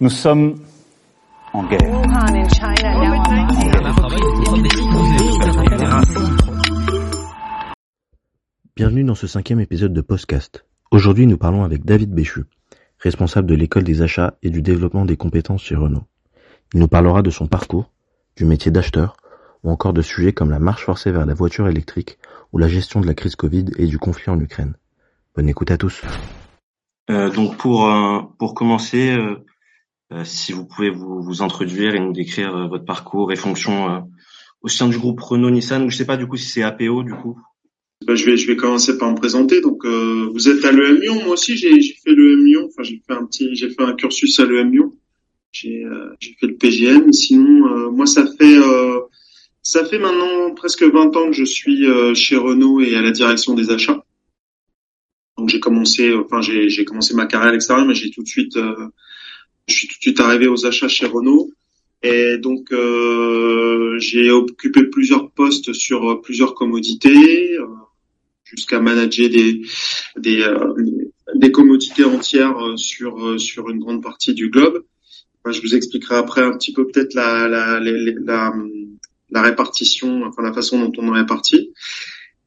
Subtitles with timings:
[0.00, 0.60] Nous sommes
[1.52, 1.80] en guerre.
[8.76, 10.64] Bienvenue dans ce cinquième épisode de Postcast.
[10.92, 12.44] Aujourd'hui, nous parlons avec David Béchu,
[13.00, 16.04] responsable de l'école des achats et du développement des compétences chez Renault.
[16.74, 17.90] Il nous parlera de son parcours,
[18.36, 19.16] du métier d'acheteur,
[19.64, 22.18] ou encore de sujets comme la marche forcée vers la voiture électrique
[22.52, 24.74] ou la gestion de la crise Covid et du conflit en Ukraine.
[25.34, 26.02] Bonne écoute à tous.
[27.10, 29.44] Euh, donc pour euh, pour commencer, euh,
[30.24, 34.00] si vous pouvez vous, vous introduire et nous décrire euh, votre parcours et fonction euh,
[34.62, 37.12] au sein du groupe Renault-Nissan, ou je sais pas du coup si c'est APO du
[37.12, 37.38] coup.
[38.06, 39.60] Ben, je vais je vais commencer par me présenter.
[39.60, 42.68] Donc vous êtes à l'EM Lyon, moi aussi j'ai fait l'EM Lyon.
[42.68, 44.92] Enfin j'ai fait un petit j'ai fait un cursus à l'EM Lyon.
[45.52, 45.84] J'ai
[46.40, 47.12] fait le PGM.
[47.12, 48.56] Sinon moi ça fait
[49.62, 53.54] ça fait maintenant presque 20 ans que je suis chez Renault et à la direction
[53.54, 54.02] des achats.
[55.38, 58.56] Donc j'ai commencé, enfin j'ai, commencé ma carrière à l'extérieur, mais j'ai tout de suite,
[58.56, 58.88] euh,
[59.68, 61.50] je suis tout de suite arrivé aux achats chez Renault.
[62.02, 67.66] Et donc euh, j'ai occupé plusieurs postes sur plusieurs commodités, euh,
[68.44, 69.62] jusqu'à manager des
[70.16, 70.74] des, euh,
[71.34, 74.84] des commodités entières sur sur une grande partie du globe.
[75.44, 77.92] Je vous expliquerai après un petit peu peut-être la la, la,
[78.24, 78.52] la,
[79.30, 81.72] la répartition, enfin la façon dont on en répartit.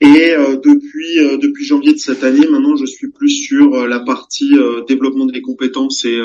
[0.03, 3.87] Et euh, depuis euh, depuis janvier de cette année, maintenant, je suis plus sur euh,
[3.87, 4.51] la partie
[4.87, 6.19] développement des compétences et,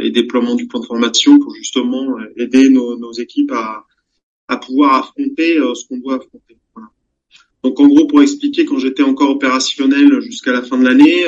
[0.00, 3.84] et, déploiement du plan de formation pour justement aider nos, nos équipes à,
[4.46, 6.56] à pouvoir affronter ce qu'on doit affronter.
[6.74, 6.88] Voilà.
[7.64, 11.24] Donc en gros, pour expliquer, quand j'étais encore opérationnel jusqu'à la fin de l'année,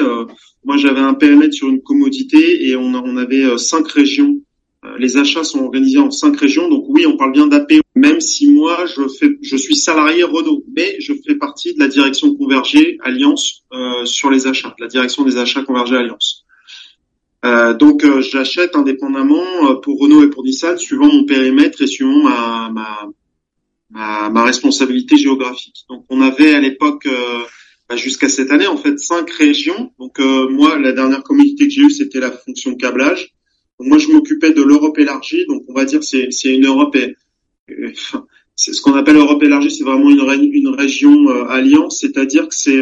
[0.65, 4.41] moi j'avais un périmètre sur une commodité et on, on avait cinq régions
[4.85, 8.21] euh, les achats sont organisés en cinq régions, donc oui, on parle bien d'APO, même
[8.21, 12.35] si moi je fais, je suis salarié Renault, mais je fais partie de la direction
[12.35, 16.45] Convergée Alliance euh, sur les achats, la direction des achats Convergés Alliance.
[17.45, 21.87] Euh, donc euh, j'achète indépendamment euh, pour Renault et pour Nissan, suivant mon périmètre et
[21.87, 23.09] suivant ma, ma,
[23.91, 25.85] ma, ma responsabilité géographique.
[25.89, 27.09] Donc on avait à l'époque
[27.89, 29.93] bah, jusqu'à cette année en fait cinq régions.
[29.99, 33.35] Donc moi la dernière communauté que j'ai eue c'était la fonction câblage
[33.81, 37.15] moi, je m'occupais de l'Europe élargie, donc on va dire c'est c'est une Europe et,
[38.57, 42.81] c'est ce qu'on appelle Europe élargie, c'est vraiment une, région euh, alliance, c'est-à-dire que c'est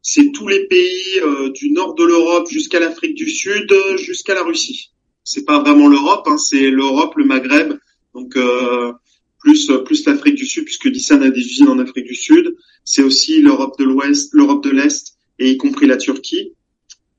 [0.00, 4.42] c'est tous les pays euh, du nord de l'Europe jusqu'à l'Afrique du Sud, jusqu'à la
[4.42, 4.90] Russie.
[5.24, 7.74] C'est pas vraiment l'Europe, hein, c'est l'Europe, le Maghreb,
[8.14, 8.92] donc euh,
[9.40, 12.56] plus plus l'Afrique du Sud, puisque Nissan a des usines en Afrique du Sud.
[12.84, 16.52] C'est aussi l'Europe de l'Ouest, l'Europe de l'Est, et y compris la Turquie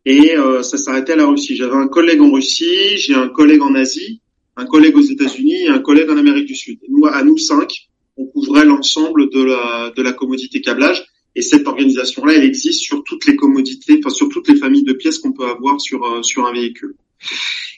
[0.05, 1.55] et euh, ça s'arrêtait à la Russie.
[1.55, 4.21] J'avais un collègue en Russie, j'ai un collègue en Asie,
[4.59, 6.79] un collègue aux États-Unis et un collègue en Amérique du Sud.
[6.89, 7.87] nous, à nous cinq,
[8.17, 11.05] on couvrait l'ensemble de la, de la commodité câblage.
[11.35, 14.93] Et cette organisation-là, elle existe sur toutes les commodités, enfin sur toutes les familles de
[14.93, 16.95] pièces qu'on peut avoir sur euh, sur un véhicule.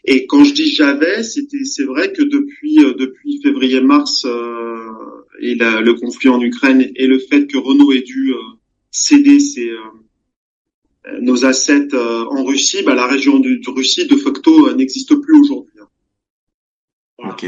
[0.05, 4.77] Et quand je dis j'avais, c'était c'est vrai que depuis euh, depuis février-mars euh,
[5.39, 8.33] et le conflit en Ukraine et le fait que Renault ait dû
[8.89, 9.69] céder ses
[11.07, 15.15] euh, nos assets euh, en Russie, bah, la région de, Russie de facto euh, n'existe
[15.15, 15.70] plus aujourd'hui.
[17.23, 17.29] Hein.
[17.29, 17.45] Ok.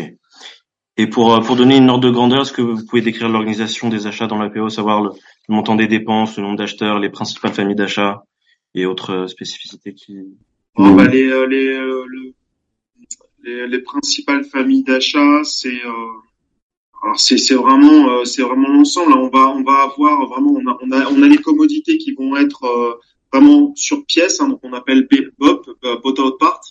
[0.97, 4.06] Et pour pour donner une ordre de grandeur, est-ce que vous pouvez décrire l'organisation des
[4.06, 5.09] achats dans l'APO, savoir le,
[5.50, 8.23] montant des dépenses, le nombre d'acheteurs, les principales familles d'achats
[8.75, 10.19] et autres spécificités qui.
[10.75, 11.79] Oh, bah, les, les,
[13.44, 15.81] les, les, principales familles d'achats, c'est
[17.01, 19.13] alors c'est c'est vraiment c'est vraiment l'ensemble.
[19.13, 22.13] On va on va avoir vraiment on a on a on a les commodités qui
[22.13, 23.00] vont être
[23.33, 25.07] vraiment sur pièce, hein, donc on appelle
[25.39, 26.62] BOP, euh, Bottle Part,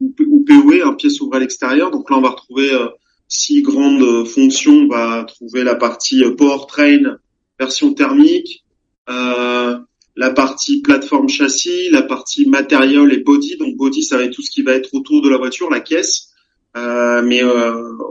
[0.00, 1.90] ou, POE, un pièce ouvrée à l'extérieur.
[1.90, 2.88] Donc là, on va retrouver euh,
[3.28, 4.82] six grandes fonctions.
[4.82, 7.18] On va trouver la partie euh, powertrain,
[7.58, 8.64] version thermique,
[9.08, 9.78] euh,
[10.16, 13.56] la partie plateforme châssis, la partie matériel et body.
[13.56, 15.80] Donc body, ça va être tout ce qui va être autour de la voiture, la
[15.80, 16.32] caisse,
[16.76, 17.42] euh, mais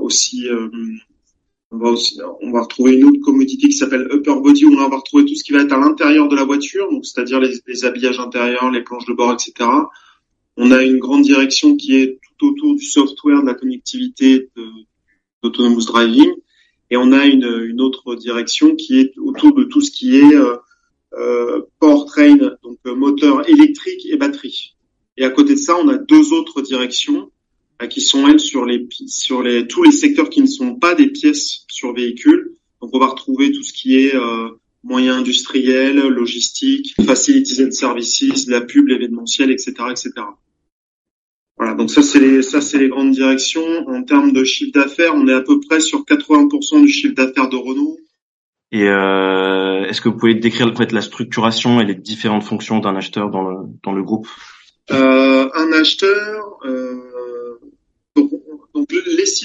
[0.02, 0.48] aussi
[1.72, 4.88] on va, aussi, on va retrouver une autre commodité qui s'appelle Upper Body, où on
[4.88, 7.54] va retrouver tout ce qui va être à l'intérieur de la voiture, donc c'est-à-dire les,
[7.68, 9.68] les, habillages intérieurs, les planches de bord, etc.
[10.58, 14.50] On a une grande direction qui est tout autour du software, de la connectivité,
[15.44, 16.32] d'autonomous driving,
[16.92, 20.56] et on a une, autre direction qui est autour de tout ce qui est euh,
[21.18, 21.62] euh,
[22.64, 24.76] donc euh, moteur électrique et batterie.
[25.18, 27.32] Et à côté de ça, on a deux autres directions
[27.82, 30.96] euh, qui sont elles sur les sur les tous les secteurs qui ne sont pas
[30.96, 32.56] des pièces sur véhicule.
[32.82, 34.14] Donc on va retrouver tout ce qui est
[34.84, 40.12] moyens industriels, logistique, facilities and services, la pub, l'événementiel, etc., etc.
[41.66, 43.66] Voilà, donc ça c'est les ça c'est les grandes directions.
[43.88, 47.50] En termes de chiffre d'affaires, on est à peu près sur 80% du chiffre d'affaires
[47.50, 47.98] de Renault.
[48.72, 53.32] Et euh, est-ce que vous pouvez décrire la structuration et les différentes fonctions d'un acheteur
[53.32, 54.28] dans le dans le groupe?
[54.92, 57.02] Euh, Un acheteur, euh,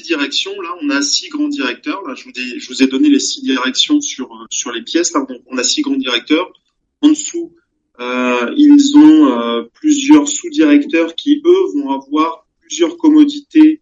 [0.04, 0.60] directions.
[0.60, 2.02] Là, on a six grands directeurs.
[2.06, 5.14] Là, je vous ai, je vous ai donné les six directions sur sur les pièces.
[5.14, 6.52] Là, on a six grands directeurs.
[7.00, 7.54] En dessous,
[8.00, 13.80] euh, ils ont euh, plusieurs sous-directeurs qui eux vont avoir plusieurs commodités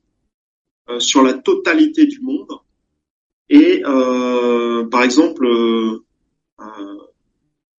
[0.89, 2.51] euh, sur la totalité du monde.
[3.51, 3.83] Et
[4.91, 5.47] par exemple,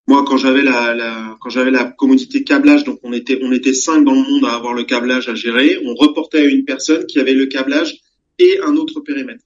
[0.08, 3.76] moi, quand j'avais la, la, quand j'avais la commodité câblage, donc on était on était
[3.76, 7.06] cinq dans le monde à avoir le câblage à gérer, on reportait à une personne
[7.06, 8.00] qui avait le câblage
[8.40, 9.44] et un autre périmètre.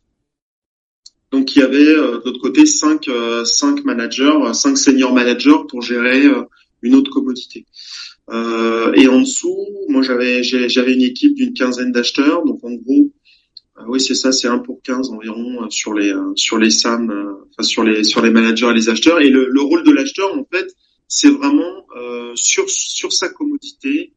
[1.33, 5.63] Donc il y avait euh, de l'autre côté cinq euh, cinq managers, cinq senior managers
[5.67, 6.43] pour gérer euh,
[6.83, 7.65] une autre commodité.
[8.30, 13.12] Euh, et en dessous, moi j'avais j'avais une équipe d'une quinzaine d'acheteurs, donc en gros
[13.88, 17.12] oui, c'est ça, c'est 1 pour 15 environ sur les sur les SAM,
[17.50, 19.19] enfin sur les sur les managers et les acheteurs.
[19.19, 20.68] Et le, le rôle de l'acheteur, en fait,
[21.07, 24.13] c'est vraiment euh, sur sur sa commodité,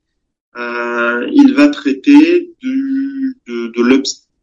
[0.56, 3.66] euh, il va traiter du de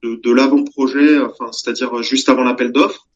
[0.04, 3.08] de, de, l'avant-projet, enfin c'est-à-dire juste avant l'appel d'offres,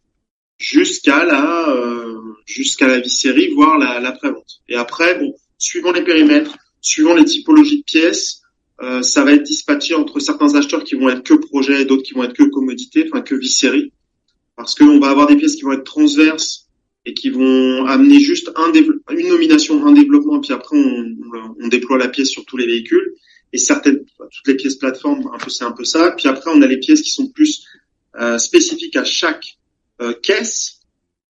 [0.58, 4.62] jusqu'à la euh, jusqu'à la vie-série, voire la, la prévente.
[4.70, 8.42] Et après, bon, suivant les périmètres, suivant les typologies de pièces,
[8.82, 12.04] euh, ça va être dispatché entre certains acheteurs qui vont être que projet et d'autres
[12.04, 13.92] qui vont être que commodité, enfin que vie-série,
[14.56, 16.68] parce qu'on va avoir des pièces qui vont être transverses
[17.06, 21.16] et qui vont amener juste un une nomination, un développement, puis après on,
[21.60, 23.14] on, déploie la pièce sur tous les véhicules.
[23.54, 26.12] Et certaines, toutes les pièces plateformes, un peu c'est un peu ça.
[26.12, 27.66] Puis après on a les pièces qui sont plus
[28.20, 29.58] euh, spécifiques à chaque
[30.22, 30.80] caisse,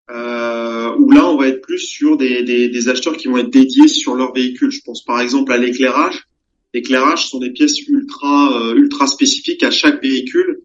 [0.09, 3.49] euh, où là on va être plus sur des, des, des acheteurs qui vont être
[3.49, 4.71] dédiés sur leur véhicule.
[4.71, 6.27] Je pense par exemple à l'éclairage
[6.73, 10.61] L'éclairage sont des pièces ultra euh, ultra spécifiques à chaque véhicule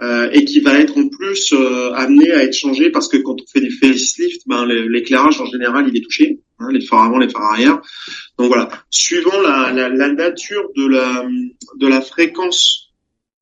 [0.00, 3.40] euh, et qui va être en plus euh, amené à être changé parce que quand
[3.40, 7.18] on fait des facelifts, ben l'éclairage en général il est touché, hein, les phares avant,
[7.18, 7.80] les phares arrière.
[8.38, 11.26] Donc voilà, suivant la, la, la nature de la
[11.76, 12.87] de la fréquence euh,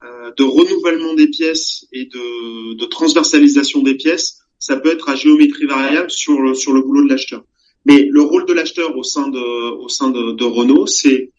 [0.03, 5.67] de renouvellement des pièces et de, de transversalisation des pièces, ça peut être à géométrie
[5.67, 7.45] variable sur le, sur le boulot de l'acheteur.
[7.85, 11.31] Mais le rôle de l'acheteur au sein de au sein de, de Renault, c'est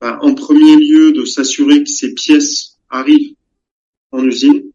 [0.00, 3.34] bah, en premier lieu de s'assurer que ces pièces arrivent
[4.10, 4.70] en usine.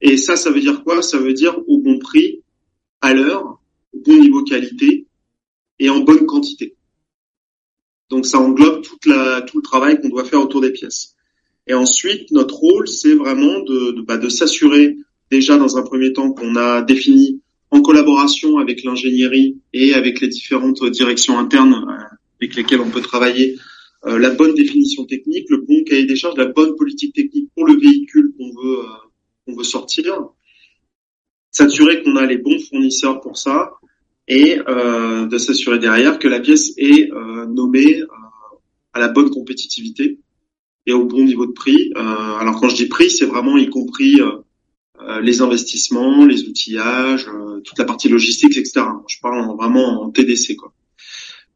[0.00, 1.00] Et ça, ça veut dire quoi?
[1.00, 2.42] Ça veut dire au bon prix,
[3.00, 3.60] à l'heure,
[3.92, 5.06] au bon niveau qualité
[5.78, 6.76] et en bonne quantité.
[8.10, 11.14] Donc ça englobe la, tout le travail qu'on doit faire autour des pièces.
[11.66, 14.96] Et ensuite, notre rôle, c'est vraiment de, bah, de s'assurer
[15.30, 20.28] déjà dans un premier temps qu'on a défini en collaboration avec l'ingénierie et avec les
[20.28, 23.56] différentes directions internes euh, avec lesquelles on peut travailler
[24.04, 27.64] euh, la bonne définition technique, le bon cahier des charges, la bonne politique technique pour
[27.64, 30.14] le véhicule qu'on veut euh, veut sortir,
[31.50, 33.72] s'assurer qu'on a les bons fournisseurs pour ça
[34.26, 37.10] et euh, de s'assurer derrière que la pièce est
[37.48, 38.02] nommée
[38.92, 40.18] à la bonne compétitivité
[40.86, 41.92] et au bon niveau de prix.
[41.96, 44.20] alors quand je dis prix, c'est vraiment y compris
[45.22, 47.26] les investissements, les outillages,
[47.64, 48.86] toute la partie logistique, etc.
[49.08, 50.72] Je parle vraiment en TDC quoi.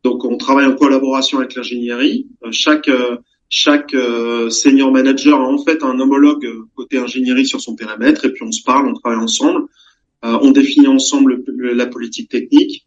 [0.07, 2.29] Donc on travaille en collaboration avec l'ingénierie.
[2.45, 3.17] Euh, chaque euh,
[3.49, 8.33] chaque euh, senior manager a en fait un homologue côté ingénierie sur son périmètre et
[8.33, 9.67] puis on se parle, on travaille ensemble,
[10.23, 12.87] on définit ensemble la politique technique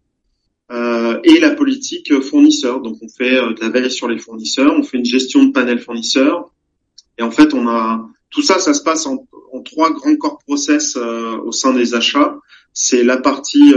[0.71, 2.81] et la politique fournisseur.
[2.81, 5.80] Donc on fait de la veille sur les fournisseurs, on fait une gestion de panel
[5.80, 6.54] fournisseurs
[7.18, 9.25] et en fait on a tout ça, ça se passe en,
[9.66, 12.38] trois grands corps process au sein des achats.
[12.73, 13.73] C'est la partie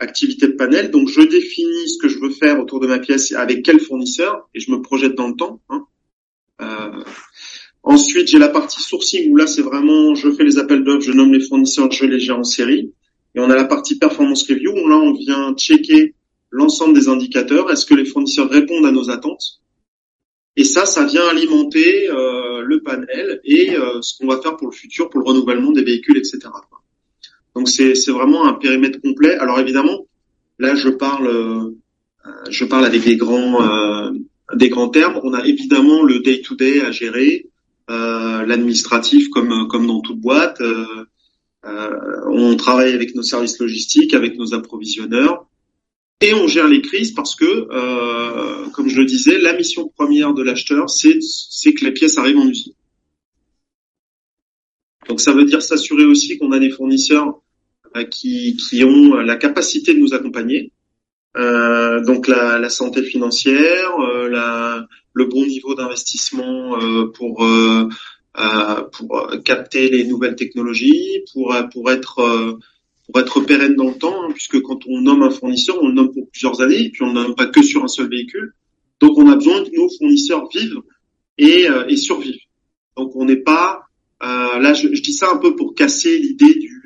[0.00, 0.90] activité de panel.
[0.90, 4.48] Donc je définis ce que je veux faire autour de ma pièce avec quel fournisseur
[4.54, 5.60] et je me projette dans le temps.
[5.68, 5.84] Hein.
[6.62, 7.04] Euh,
[7.82, 11.12] ensuite j'ai la partie sourcing où là c'est vraiment je fais les appels d'offres, je
[11.12, 12.92] nomme les fournisseurs, je les gère en série.
[13.34, 16.14] Et on a la partie performance review où là on vient checker
[16.50, 17.70] l'ensemble des indicateurs.
[17.70, 19.60] Est-ce que les fournisseurs répondent à nos attentes?
[20.56, 22.40] Et ça, ça vient alimenter euh,
[22.70, 25.82] le panel et euh, ce qu'on va faire pour le futur, pour le renouvellement des
[25.82, 26.38] véhicules, etc.
[27.54, 29.34] Donc c'est vraiment un périmètre complet.
[29.34, 30.06] Alors évidemment,
[30.58, 31.76] là je parle euh,
[32.48, 34.10] je parle avec des grands euh,
[34.54, 35.20] des grands termes.
[35.22, 37.46] On a évidemment le day to day à gérer,
[37.88, 40.62] l'administratif comme comme dans toute boîte.
[41.64, 45.46] on travaille avec nos services logistiques, avec nos approvisionneurs.
[46.22, 47.66] Et on gère les crises parce que,
[48.72, 52.46] comme je le disais, la mission première de l'acheteur, c'est que les pièces arrivent en
[52.46, 52.74] usine.
[55.10, 57.40] Donc ça veut dire s'assurer aussi qu'on a des fournisseurs
[57.96, 60.72] euh, qui, qui ont la capacité de nous accompagner.
[61.36, 67.88] Euh, donc la, la, santé financière, euh, la, le bon niveau d'investissement euh, pour euh,
[68.92, 72.58] pour capter les nouvelles technologies, pour pour être
[73.10, 75.94] pour être pérenne dans le temps, hein, puisque quand on nomme un fournisseur, on le
[75.94, 78.54] nomme pour plusieurs années, et puis on ne nomme pas que sur un seul véhicule.
[79.00, 80.82] Donc on a besoin que nos fournisseurs vivent
[81.38, 82.40] et, et survivent.
[82.96, 83.80] Donc on n'est pas
[84.20, 86.82] là, je, dis ça un peu pour casser l'idée du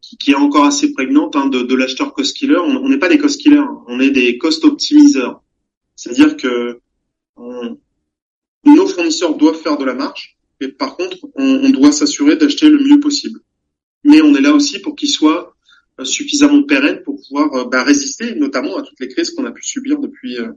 [0.00, 2.58] qui, est encore assez prégnante hein, de, l'acheteur cost killer.
[2.58, 3.82] On n'est pas des cost killers, hein.
[3.88, 5.42] on est des cost optimiseurs.
[5.96, 6.80] C'est-à-dire que
[8.64, 12.78] nos fournisseurs doivent faire de la marge, mais par contre, on, doit s'assurer d'acheter le
[12.78, 13.40] mieux possible.
[14.08, 15.54] Mais on est là aussi pour qu'ils soient
[16.00, 19.50] euh, suffisamment pérennes pour pouvoir euh, bah, résister, notamment à toutes les crises qu'on a
[19.50, 20.52] pu subir depuis euh,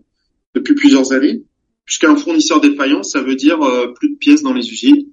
[0.55, 1.43] depuis plusieurs années.
[1.85, 3.59] Puisqu'un fournisseur défaillant, ça veut dire
[3.95, 5.07] plus de pièces dans les usines,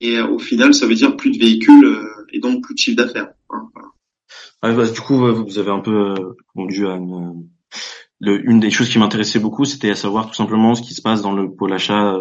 [0.00, 2.02] et au final, ça veut dire plus de véhicules
[2.32, 3.28] et donc plus de chiffre d'affaires.
[4.62, 6.14] Hein, bah, du coup, vous avez un peu
[6.48, 7.48] répondu à une,
[8.20, 11.22] une des choses qui m'intéressait beaucoup, c'était à savoir tout simplement ce qui se passe
[11.22, 12.18] dans le pôle achat,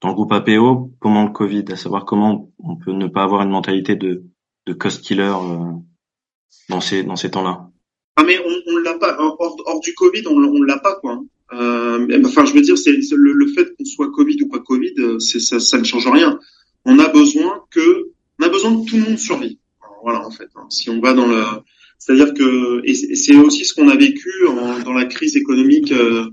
[0.00, 3.42] dans le groupe APO, comment le Covid, à savoir comment on peut ne pas avoir
[3.42, 4.24] une mentalité de,
[4.66, 5.32] de cost killer
[6.68, 7.70] dans ces dans ces temps-là
[8.16, 11.20] Ah mais on, on l'a pas hors, hors, du Covid, on, on l'a pas quoi.
[11.52, 14.94] Euh, enfin, je veux dire, c'est le, le, fait qu'on soit Covid ou pas Covid,
[14.98, 16.38] euh, ça, ça ne change rien.
[16.84, 18.08] On a besoin que,
[18.40, 19.56] on a besoin que tout le monde survive.
[20.02, 20.48] Voilà en fait.
[20.56, 20.66] Hein.
[20.70, 21.42] Si on va dans le,
[21.98, 26.26] c'est-à-dire que et c'est aussi ce qu'on a vécu en, dans la crise économique, euh,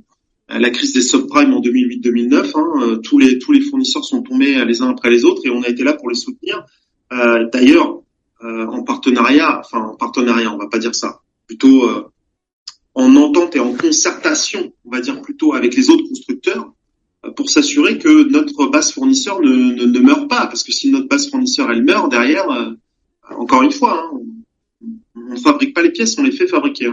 [0.50, 2.52] la crise des subprimes en 2008-2009.
[2.56, 5.50] Hein, euh, tous les tous les fournisseurs sont tombés les uns après les autres et
[5.50, 6.66] on a été là pour les soutenir.
[7.14, 8.01] Euh, D'ailleurs,
[8.44, 12.10] euh, en partenariat, enfin en partenariat, on va pas dire ça, plutôt euh,
[12.96, 16.74] en entente et en concertation, on va dire plutôt avec les autres constructeurs,
[17.24, 20.90] euh, pour s'assurer que notre base fournisseur ne, ne, ne, meurt pas, parce que si
[20.90, 22.48] notre base fournisseur elle meurt derrière,
[23.30, 24.20] encore une fois, hein,
[25.16, 26.88] on ne fabrique pas les pièces, on les fait fabriquer.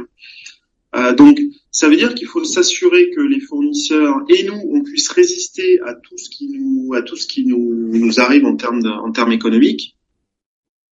[0.93, 1.15] Hein.
[1.15, 1.41] donc
[1.71, 5.95] ça veut dire qu'il faut s'assurer que les fournisseurs et nous on puisse résister à
[5.95, 9.33] tout ce qui nous à tout ce qui nous, nous arrive en termes en termes
[9.33, 9.95] économiques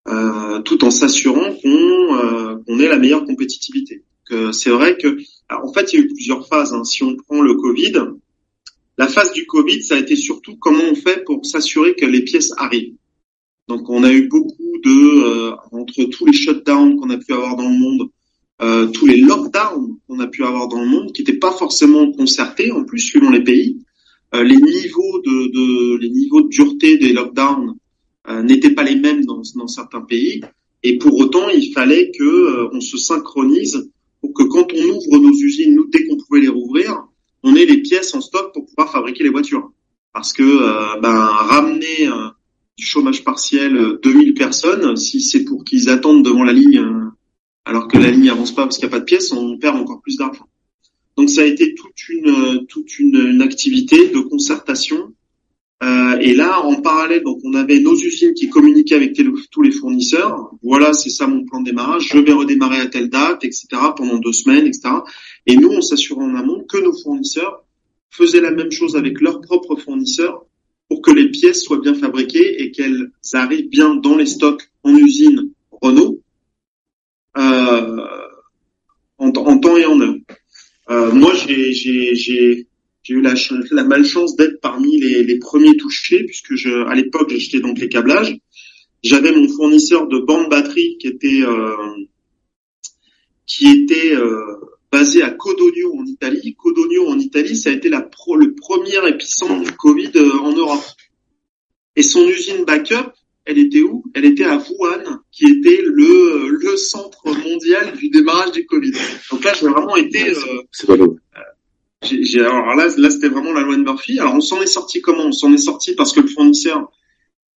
[0.07, 4.03] euh, tout en s'assurant qu'on euh, qu'on ait la meilleure compétitivité.
[4.51, 5.19] C'est vrai que,
[5.51, 6.73] en fait, il y a eu plusieurs phases.
[6.73, 6.83] Hein.
[6.83, 7.93] Si on prend le Covid,
[8.97, 12.23] la phase du Covid, ça a été surtout comment on fait pour s'assurer que les
[12.23, 12.95] pièces arrivent.
[13.67, 17.55] Donc, on a eu beaucoup de euh, entre tous les shutdowns qu'on a pu avoir
[17.55, 18.09] dans le monde,
[18.61, 22.11] euh, tous les lockdowns qu'on a pu avoir dans le monde, qui n'étaient pas forcément
[22.11, 23.79] concertés, en plus suivant les pays.
[24.33, 27.75] Euh, les niveaux de, de, les niveaux de dureté des lockdowns
[28.43, 30.41] n'étaient pas les mêmes dans, dans, certains pays.
[30.83, 33.89] Et pour autant, il fallait que euh, on se synchronise
[34.21, 37.07] pour que quand on ouvre nos usines, nous, dès qu'on pouvait les rouvrir,
[37.43, 39.71] on ait les pièces en stock pour pouvoir fabriquer les voitures.
[40.13, 42.09] Parce que euh, ben, ramener
[42.77, 46.83] du chômage partiel 2000 personnes, si c'est pour qu'ils attendent devant la ligne
[47.65, 49.75] alors que la ligne avance pas parce qu'il n'y a pas de pièces, on perd
[49.75, 50.47] encore plus d'argent.
[51.17, 55.13] Donc ça a été toute une toute une, une activité de concertation
[55.83, 59.19] euh, et là, en parallèle, donc on avait nos usines qui communiquaient avec
[59.51, 60.51] tous les fournisseurs.
[60.63, 62.07] Voilà, c'est ça mon plan de démarrage.
[62.13, 63.67] Je vais redémarrer à telle date, etc.
[63.95, 64.89] Pendant deux semaines, etc.
[65.45, 67.65] Et nous, on s'assurait en amont que nos fournisseurs
[68.09, 70.45] faisaient la même chose avec leurs propres fournisseurs
[70.87, 74.95] pour que les pièces soient bien fabriquées et qu'elles arrivent bien dans les stocks en
[74.95, 75.49] usine
[75.81, 76.21] Renault
[77.37, 78.07] euh,
[79.17, 80.15] en, temps et en heure.
[80.89, 82.67] Euh, moi, j'ai
[83.05, 83.35] j'ai eu la,
[83.69, 87.87] la, malchance d'être parmi les, les, premiers touchés puisque je, à l'époque j'achetais donc les
[87.87, 88.35] câblages.
[89.03, 91.75] J'avais mon fournisseur de bandes batterie qui était euh,
[93.45, 94.41] qui était euh,
[94.91, 96.55] basé à Codogno en Italie.
[96.55, 100.53] Codogno en Italie, ça a été la pro, le premier épicentre du Covid euh, en
[100.53, 100.83] Europe.
[101.95, 103.11] Et son usine backup,
[103.45, 104.03] elle était où?
[104.15, 108.93] Elle était à Wuhan, qui était le, le centre mondial du démarrage du Covid.
[109.31, 110.63] Donc là, j'ai vraiment été euh,
[112.05, 114.19] j'ai, alors là, là c'était vraiment la loi de Murphy.
[114.19, 115.25] Alors on s'en est sorti comment?
[115.25, 116.91] On s'en est sorti parce que le fournisseur,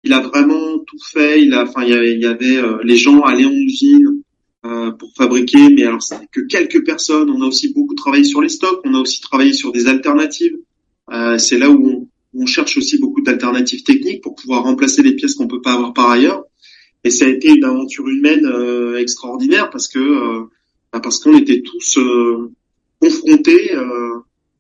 [0.05, 1.43] il a vraiment tout fait.
[1.43, 4.23] Il a, enfin, il y avait, il y avait euh, les gens allaient en usine
[4.65, 7.31] euh, pour fabriquer, mais alors c'était que quelques personnes.
[7.31, 8.81] On a aussi beaucoup travaillé sur les stocks.
[8.85, 10.57] On a aussi travaillé sur des alternatives.
[11.11, 12.09] Euh, c'est là où on,
[12.41, 15.95] on, cherche aussi beaucoup d'alternatives techniques pour pouvoir remplacer les pièces qu'on peut pas avoir
[15.95, 16.45] par ailleurs.
[17.05, 20.51] Et ça a été une aventure humaine euh, extraordinaire parce que euh,
[20.93, 21.99] bah, parce qu'on était tous
[23.01, 23.71] confrontés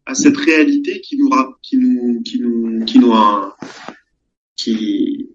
[0.08, 1.30] à cette réalité qui nous
[1.62, 3.12] qui nous qui nous qui nous
[4.56, 5.28] qui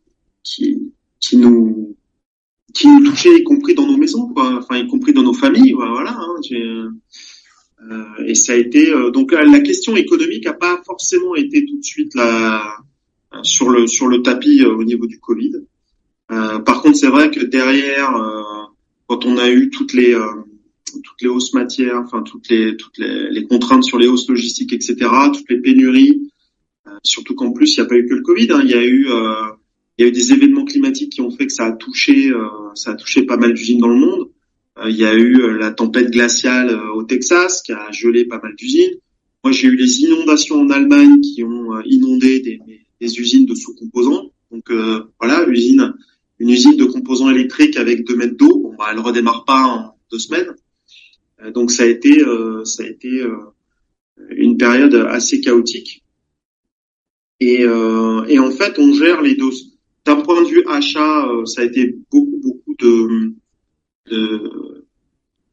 [0.44, 1.96] qui qui nous
[2.74, 5.74] qui nous touchait y compris dans nos maisons quoi enfin y compris dans nos familles
[5.74, 11.36] voilà hein, euh, et ça a été euh, donc la question économique a pas forcément
[11.36, 12.78] été tout de suite là
[13.44, 15.54] sur le sur le tapis euh, au niveau du Covid.
[16.30, 18.12] par contre, c'est vrai que derrière,
[19.08, 20.16] quand on a eu toutes les
[20.86, 24.74] toutes les hausses matières, enfin toutes les toutes les, les, contraintes sur les hausses logistiques,
[24.74, 24.96] etc.,
[25.34, 26.30] toutes les pénuries.
[26.88, 28.52] Euh, surtout qu'en plus, il n'y a pas eu que le Covid.
[28.52, 29.34] Hein, il y a eu euh,
[29.98, 32.48] il y a eu des événements climatiques qui ont fait que ça a touché euh,
[32.76, 34.30] ça a touché pas mal d'usines dans le monde.
[34.88, 38.96] il y a eu la tempête glaciale au Texas qui a gelé pas mal d'usines.
[39.44, 42.60] Moi, j'ai eu les inondations en Allemagne qui ont inondé des,
[43.00, 44.32] des usines de sous-composants.
[44.52, 44.72] Donc
[45.20, 45.94] voilà, usine,
[46.40, 48.60] une usine de composants électriques avec deux mètres d'eau.
[48.60, 50.56] Bon, bah, elle redémarre pas en deux semaines.
[51.44, 53.38] Euh, donc ça a été, euh, ça a été euh,
[54.30, 56.04] une période assez chaotique.
[57.40, 59.50] Et, et en fait, on gère les deux.
[60.06, 63.34] D'un point de vue achat, ça a été beaucoup, beaucoup de,
[64.10, 64.86] de,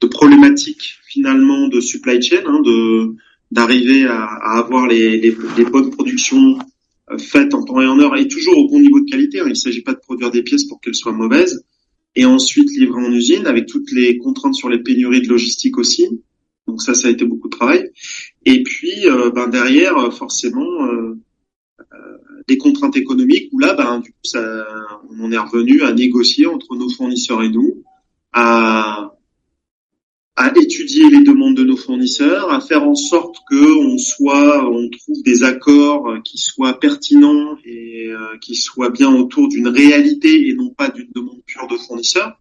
[0.00, 3.16] de problématiques finalement de supply chain, hein, de
[3.50, 6.58] d'arriver à, à, avoir les, les, les, bonnes productions
[7.18, 9.40] faites en temps et en heure et toujours au bon niveau de qualité.
[9.40, 9.46] Hein.
[9.46, 11.64] Il ne s'agit pas de produire des pièces pour qu'elles soient mauvaises
[12.16, 16.06] et ensuite livrées en usine avec toutes les contraintes sur les pénuries de logistique aussi.
[16.66, 17.90] Donc ça, ça a été beaucoup de travail.
[18.44, 21.18] Et puis euh, ben derrière, forcément, euh,
[21.92, 24.66] euh, des contraintes économiques où là, ben du coup, ça,
[25.10, 27.82] on en est revenu à négocier entre nos fournisseurs et nous,
[28.32, 29.14] à
[30.40, 34.88] à étudier les demandes de nos fournisseurs, à faire en sorte que on soit, on
[34.88, 40.54] trouve des accords qui soient pertinents et euh, qui soient bien autour d'une réalité et
[40.54, 42.40] non pas d'une demande pure de fournisseurs.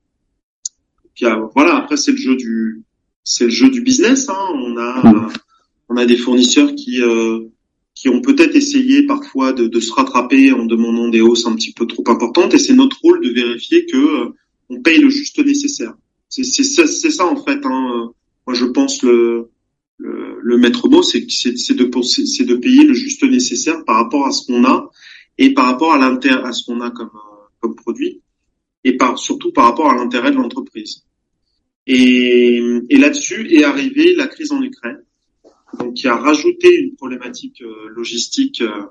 [1.14, 2.84] Puis euh, voilà, après c'est le jeu du,
[3.26, 4.30] c'est le jeu du business.
[4.30, 4.48] Hein.
[4.54, 5.28] On a,
[5.90, 7.40] on a des fournisseurs qui euh,
[7.96, 11.74] qui ont peut-être essayé parfois de, de, se rattraper en demandant des hausses un petit
[11.74, 14.32] peu trop importantes et c'est notre rôle de vérifier que
[14.70, 15.96] on paye le juste nécessaire.
[16.30, 17.60] C'est ça, en fait.
[17.66, 18.12] Hein.
[18.48, 19.50] Moi, je pense le,
[19.98, 24.46] le, le maître mot, c'est de, de payer le juste nécessaire par rapport à ce
[24.46, 24.90] qu'on a
[25.38, 27.12] et par rapport à l'intérêt à ce qu'on a comme
[27.60, 28.22] comme produit
[28.84, 31.04] et par surtout par rapport à l'intérêt de l'entreprise.
[31.88, 35.04] Et, et là-dessus est arrivée la crise en Ukraine,
[35.80, 38.84] donc qui a rajouté une problématique euh, logistique euh,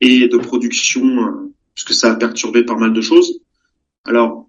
[0.00, 3.40] et de production, euh, puisque ça a perturbé pas mal de choses.
[4.04, 4.48] Alors,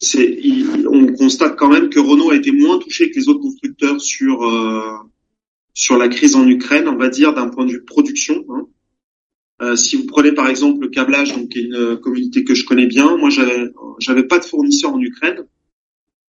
[0.00, 4.44] on constate quand même que Renault a été moins touché que les autres constructeurs sur
[4.44, 4.92] euh,
[5.74, 8.44] sur la crise en Ukraine, on va dire d'un point de vue production.
[8.50, 8.66] Hein.
[9.60, 12.64] Euh, si vous prenez par exemple le câblage, donc qui est une communauté que je
[12.64, 15.46] connais bien, moi j'avais j'avais pas de fournisseur en Ukraine,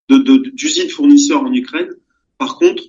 [0.09, 0.17] de,
[0.53, 1.89] d'usine fournisseur en Ukraine.
[2.39, 2.83] Par contre,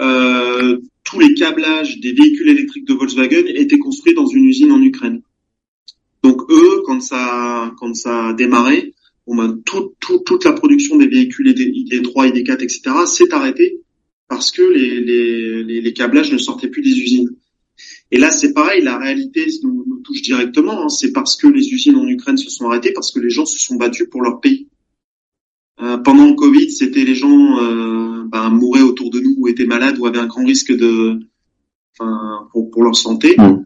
[0.00, 4.82] euh, tous les câblages des véhicules électriques de Volkswagen étaient construits dans une usine en
[4.82, 5.22] Ukraine.
[6.22, 8.94] Donc eux, quand ça quand ça a démarré,
[9.36, 12.80] ben, toute la production des véhicules ID3, ID4, etc.
[13.06, 13.80] s'est arrêtée
[14.28, 17.30] parce que les, les, câblages ne sortaient plus des usines.
[18.10, 20.84] Et là, c'est pareil, la réalité nous, nous touche directement.
[20.84, 20.88] Hein.
[20.88, 23.58] c'est parce que les usines en Ukraine se sont arrêtées, parce que les gens se
[23.58, 24.68] sont battus pour leur pays.
[25.80, 29.66] Euh, pendant le Covid, c'était les gens euh, ben, mouraient autour de nous ou étaient
[29.66, 31.20] malades ou avaient un grand risque de,
[31.98, 33.34] enfin, pour, pour leur santé.
[33.38, 33.64] Mmh.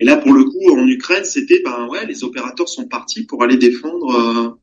[0.00, 3.42] Et là, pour le coup, en Ukraine, c'était ben ouais, les opérateurs sont partis pour
[3.42, 4.58] aller défendre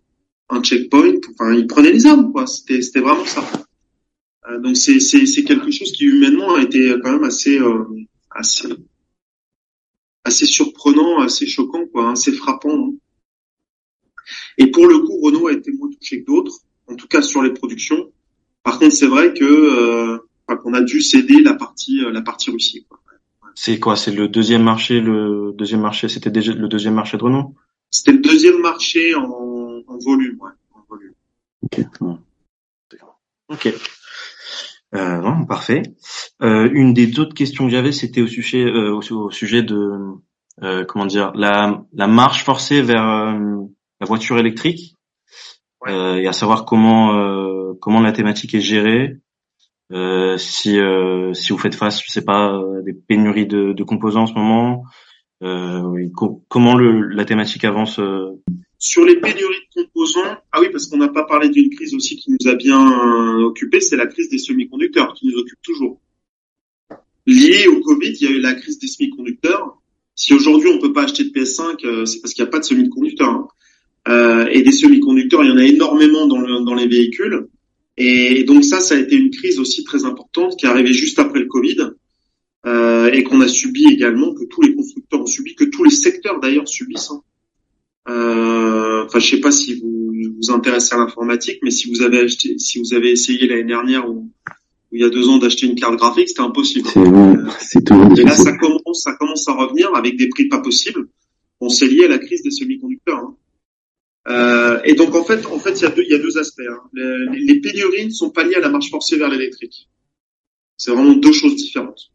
[0.51, 1.19] un checkpoint.
[1.33, 2.45] Enfin, ils prenaient les armes, quoi.
[2.45, 3.43] C'était, c'était vraiment ça.
[4.47, 7.83] Euh, donc c'est, c'est, c'est quelque chose qui humainement a été quand même assez, euh,
[8.29, 8.67] assez,
[10.23, 12.89] assez surprenant, assez choquant, quoi, assez frappant.
[12.89, 12.93] Hein.
[14.57, 17.41] Et pour le coup, Renault a été moins touché que d'autres, en tout cas sur
[17.41, 18.11] les productions.
[18.63, 20.17] Par contre, c'est vrai que euh,
[20.57, 22.85] qu'on a dû céder la partie, euh, la partie Russie.
[22.87, 22.99] Quoi.
[23.55, 23.95] C'est quoi?
[23.95, 27.55] C'est le deuxième marché, le deuxième marché, c'était déjà le deuxième marché de Renault?
[27.89, 29.61] C'était le deuxième marché en
[29.91, 31.13] en volume, ouais, en volume.
[31.63, 31.82] Ok.
[33.49, 33.73] Ok.
[34.93, 35.84] Euh, non, parfait.
[36.41, 40.15] Euh, une des autres questions que j'avais, c'était au sujet, euh, au, sujet de,
[40.63, 43.62] euh, comment dire, la, la marche forcée vers euh,
[43.99, 44.97] la voiture électrique,
[45.88, 47.19] euh, et à savoir comment
[47.80, 49.17] comment la thématique est gérée.
[50.38, 50.77] si
[51.34, 54.84] si vous faites face, je sais pas, des pénuries de, de composants en ce moment,
[56.49, 57.99] comment le, la thématique avance
[58.81, 62.15] sur les pénuries de composants, ah oui, parce qu'on n'a pas parlé d'une crise aussi
[62.17, 66.01] qui nous a bien euh, occupé, c'est la crise des semi-conducteurs qui nous occupe toujours.
[67.27, 69.79] Liée au Covid, il y a eu la crise des semi-conducteurs.
[70.15, 72.57] Si aujourd'hui on peut pas acheter de PS5, euh, c'est parce qu'il n'y a pas
[72.57, 73.29] de semi-conducteurs.
[73.29, 73.47] Hein.
[74.07, 77.49] Euh, et des semi-conducteurs, il y en a énormément dans, dans les véhicules.
[77.97, 81.19] Et donc ça, ça a été une crise aussi très importante qui est arrivée juste
[81.19, 81.91] après le Covid
[83.13, 86.39] et qu'on a subi également, que tous les constructeurs ont subi, que tous les secteurs
[86.39, 87.11] d'ailleurs subissent.
[87.11, 87.21] Hein.
[88.09, 92.19] Euh, enfin, je sais pas si vous vous intéressez à l'informatique, mais si vous avez
[92.19, 94.29] acheté, si vous avez essayé l'année dernière ou,
[94.93, 96.89] il y a deux ans d'acheter une carte graphique, c'était impossible.
[97.59, 98.13] C'est tout.
[98.17, 101.07] Et là, ça commence, ça commence à revenir avec des prix pas possibles.
[101.61, 103.19] On s'est lié à la crise des semi-conducteurs.
[103.19, 103.35] Hein.
[104.27, 106.37] Euh, et donc en fait, en fait, il y a deux, il y a deux
[106.37, 106.61] aspects.
[106.69, 106.81] Hein.
[106.93, 109.87] Les, les, pénuries ne sont pas liées à la marche forcée vers l'électrique.
[110.77, 112.11] C'est vraiment deux choses différentes.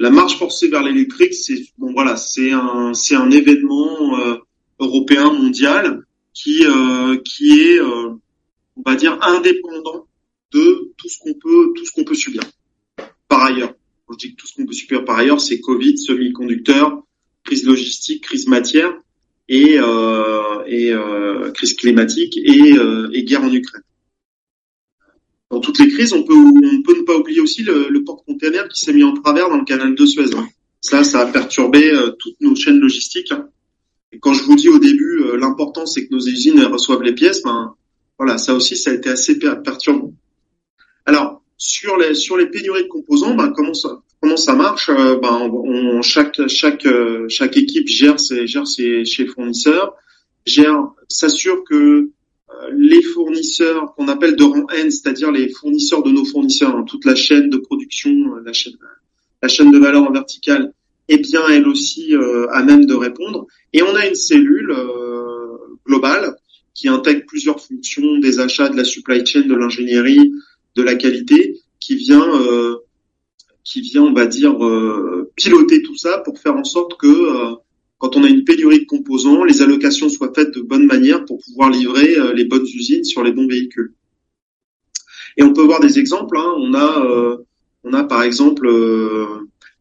[0.00, 4.18] La marche forcée vers l'électrique, c'est bon voilà, c'est un, c'est un événement.
[4.18, 4.36] Euh,
[4.84, 8.10] européen mondial qui euh, qui est euh,
[8.76, 10.06] on va dire indépendant
[10.52, 12.42] de tout ce qu'on peut tout ce qu'on peut subir
[13.28, 13.74] par ailleurs.
[14.06, 17.02] Quand je dis que tout ce qu'on peut subir par ailleurs, c'est Covid, semi-conducteurs,
[17.44, 18.92] crise logistique, crise matière
[19.48, 20.92] et, euh, et
[21.54, 23.82] crise climatique et, guerre en Ukraine
[25.50, 28.66] dans toutes les crises, on peut, on peut ne pas oublier aussi le, le porte-container
[28.68, 30.34] qui s'est mis en travers dans le canal de Suez.
[30.34, 30.48] Hein.
[30.80, 33.32] Ça, ça a perturbé toutes nos chaînes logistiques.
[34.20, 37.42] Quand je vous dis au début, euh, l'important c'est que nos usines reçoivent les pièces,
[37.42, 37.74] ben
[38.18, 40.12] voilà, ça aussi, ça a été assez perturbant.
[41.06, 45.16] Alors sur les sur les pénuries de composants, ben, comment ça comment ça marche euh,
[45.16, 45.50] Ben
[46.02, 46.86] chaque chaque
[47.28, 49.94] chaque équipe gère ses gère ses chez fournisseurs,
[51.08, 52.10] s'assure que
[52.72, 57.04] les fournisseurs qu'on appelle de rang N, c'est-à-dire les fournisseurs de nos fournisseurs, hein, toute
[57.04, 58.12] la chaîne de production,
[58.44, 58.74] la chaîne,
[59.42, 60.72] la chaîne de valeur en verticale,
[61.08, 63.46] est bien elle aussi euh, à même de répondre.
[63.72, 66.36] Et on a une cellule euh, globale
[66.72, 70.32] qui intègre plusieurs fonctions des achats, de la supply chain, de l'ingénierie,
[70.76, 72.78] de la qualité, qui vient, euh,
[73.62, 74.56] qui vient, on va dire,
[75.36, 77.54] piloter tout ça pour faire en sorte que
[77.98, 81.38] quand on a une pénurie de composants, les allocations soient faites de bonne manière pour
[81.38, 83.94] pouvoir livrer les bonnes usines sur les bons véhicules.
[85.36, 86.36] Et on peut voir des exemples.
[86.36, 86.54] Hein.
[86.58, 87.38] On a,
[87.84, 88.68] on a par exemple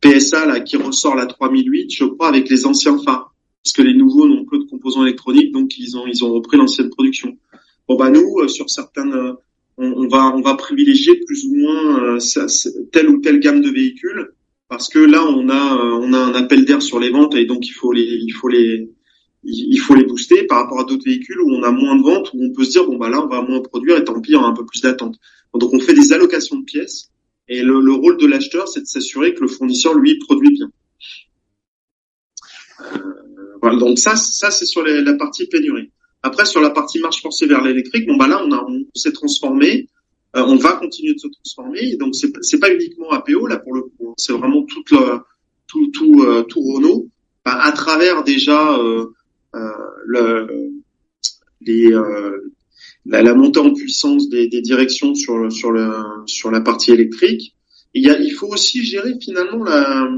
[0.04, 3.94] PSA là qui ressort la 3008, je crois, avec les anciens phares, parce que les
[3.94, 7.38] nouveaux n'ont que de composants électroniques, donc ils ont ils ont repris l'ancienne production.
[7.88, 9.16] Bon bah nous, sur certaines,
[9.78, 12.18] on, va on va privilégier plus ou moins
[12.92, 14.34] telle ou telle gamme de véhicules
[14.70, 17.46] parce que là on a euh, on a un appel d'air sur les ventes et
[17.46, 18.90] donc il faut les il faut les
[19.44, 22.32] il faut les booster par rapport à d'autres véhicules où on a moins de ventes
[22.34, 24.36] où on peut se dire bon bah là on va moins produire et tant pis
[24.36, 25.20] on a un peu plus d'attente.
[25.54, 27.12] Donc on fait des allocations de pièces
[27.48, 30.72] et le, le rôle de l'acheteur c'est de s'assurer que le fournisseur lui produit bien.
[32.82, 35.92] Euh, voilà donc ça ça c'est sur la partie pénurie.
[36.22, 39.88] Après sur la partie marche forcée vers l'électrique bon bah là on s'est transformé
[40.36, 41.96] euh, on va continuer de se transformer.
[41.98, 45.20] Donc c'est pas uniquement APO là pour le coup, c'est vraiment toute le,
[45.68, 47.08] tout tout euh, tout Renault
[47.46, 48.78] à travers déjà
[50.06, 50.72] le,
[51.60, 51.92] les
[53.06, 55.92] la, la, montée en puissance des, des, directions sur sur le
[56.26, 57.56] sur la partie électrique.
[57.94, 60.10] Il, y a, il faut aussi gérer finalement la,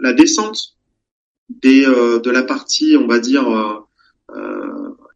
[0.00, 0.76] la descente
[1.48, 3.46] des de la partie on va dire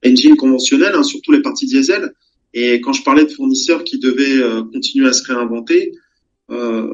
[0.05, 2.13] engine conventionnelle, hein, surtout les parties diesel
[2.55, 5.93] et quand je parlais de fournisseurs qui devaient euh, continuer à se réinventer,
[6.51, 6.93] euh,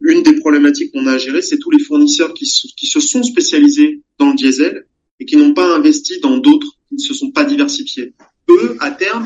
[0.00, 3.22] une des problématiques qu'on a à gérer, c'est tous les fournisseurs qui, qui, se sont
[3.22, 4.86] spécialisés dans le diesel
[5.20, 8.14] et qui n'ont pas investi dans d'autres, qui ne se sont pas diversifiés.
[8.48, 9.24] Eux, à terme,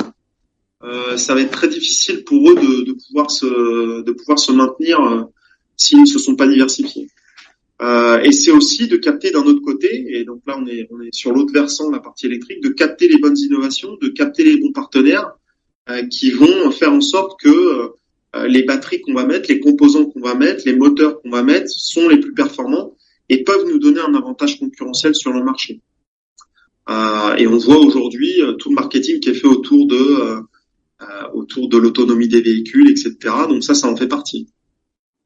[0.84, 4.52] euh, ça va être très difficile pour eux de, de pouvoir se de pouvoir se
[4.52, 5.22] maintenir euh,
[5.76, 7.08] s'ils ne se sont pas diversifiés.
[7.80, 11.00] Euh, et c'est aussi de capter d'un autre côté, et donc là on est on
[11.00, 14.56] est sur l'autre versant, la partie électrique, de capter les bonnes innovations, de capter les
[14.56, 15.32] bons partenaires
[15.90, 17.48] euh, qui vont faire en sorte que
[18.36, 21.44] euh, les batteries qu'on va mettre, les composants qu'on va mettre, les moteurs qu'on va
[21.44, 22.96] mettre sont les plus performants
[23.28, 25.80] et peuvent nous donner un avantage concurrentiel sur le marché.
[26.90, 30.42] Euh, et on voit aujourd'hui tout le marketing qui est fait autour de
[31.32, 33.16] autour de l'autonomie des véhicules, etc.
[33.48, 34.48] Donc ça, ça en fait partie.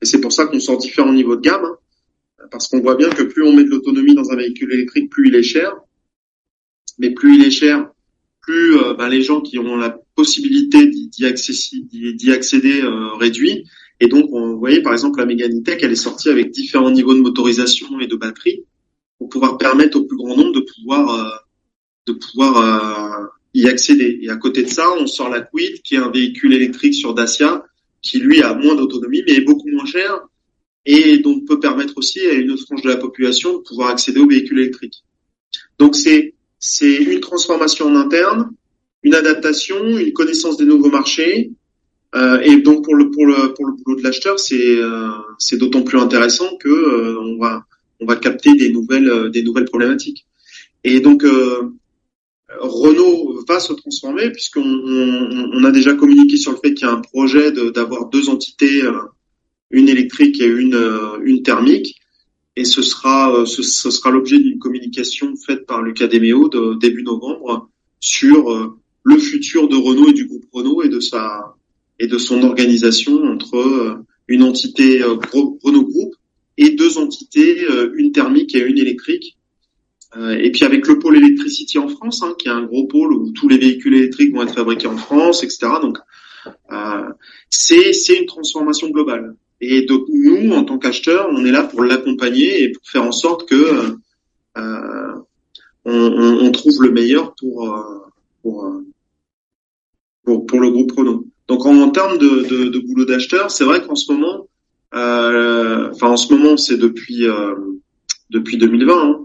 [0.02, 3.08] Et c'est pour ça qu'on sort différents niveaux de gamme, hein, parce qu'on voit bien
[3.08, 5.72] que plus on met de l'autonomie dans un véhicule électrique, plus il est cher.
[6.98, 7.88] Mais plus il est cher,
[8.42, 13.64] plus euh, ben, les gens qui ont la possibilité d'y accéder, accéder euh, réduit.
[14.00, 16.90] Et donc, on, vous voyez, par exemple, la Megane Tech, elle est sortie avec différents
[16.90, 18.64] niveaux de motorisation et de batterie
[19.18, 21.30] pour pouvoir permettre au plus grand nombre de pouvoir euh,
[22.06, 23.30] de pouvoir
[23.62, 24.18] y accéder.
[24.22, 27.14] Et à côté de ça, on sort la Quid, qui est un véhicule électrique sur
[27.14, 27.64] Dacia,
[28.02, 30.20] qui lui a moins d'autonomie, mais est beaucoup moins cher,
[30.84, 34.20] et donc peut permettre aussi à une autre frange de la population de pouvoir accéder
[34.20, 35.04] aux véhicules électriques.
[35.78, 38.50] Donc c'est c'est une transformation en interne,
[39.02, 41.52] une adaptation, une connaissance des nouveaux marchés.
[42.14, 45.56] Euh, et donc pour le pour le pour le boulot de l'acheteur, c'est euh, c'est
[45.56, 47.64] d'autant plus intéressant que euh, on va
[48.00, 50.26] on va capter des nouvelles des nouvelles problématiques.
[50.84, 51.24] Et donc
[52.60, 56.90] Renault va se transformer puisqu'on on, on, a déjà communiqué sur le fait qu'il y
[56.90, 58.82] a un projet d'avoir deux entités,
[59.70, 60.78] une électrique et une
[61.24, 61.96] une thermique
[62.56, 67.70] et ce sera euh, ce, sera l'objet d'une communication faite par Lucas de début novembre
[68.00, 71.54] sur euh, le futur de Renault et du groupe Renault et de sa
[71.98, 73.94] et de son organisation entre euh,
[74.28, 76.14] une entité Renault Group
[76.58, 79.36] et deux entités, une thermique et une électrique.
[80.14, 83.30] Et puis avec le pôle Electricity en France, hein, qui est un gros pôle où
[83.32, 85.68] tous les véhicules électriques vont être fabriqués en France, etc.
[85.80, 85.98] Donc
[87.48, 89.36] c'est c'est une transformation globale.
[89.62, 93.12] Et donc nous, en tant qu'acheteurs, on est là pour l'accompagner et pour faire en
[93.12, 93.96] sorte que
[94.58, 95.14] euh,
[95.84, 97.82] on, trouve le meilleur pour euh,
[98.42, 98.84] pour, euh,
[100.46, 101.26] pour, le groupe Renault.
[101.48, 104.48] Donc en, termes de, boulot d'acheteur, c'est vrai qu'en ce moment,
[104.94, 107.24] euh, enfin en ce moment, c'est depuis
[108.30, 108.94] depuis 2020.
[108.94, 109.18] Hein,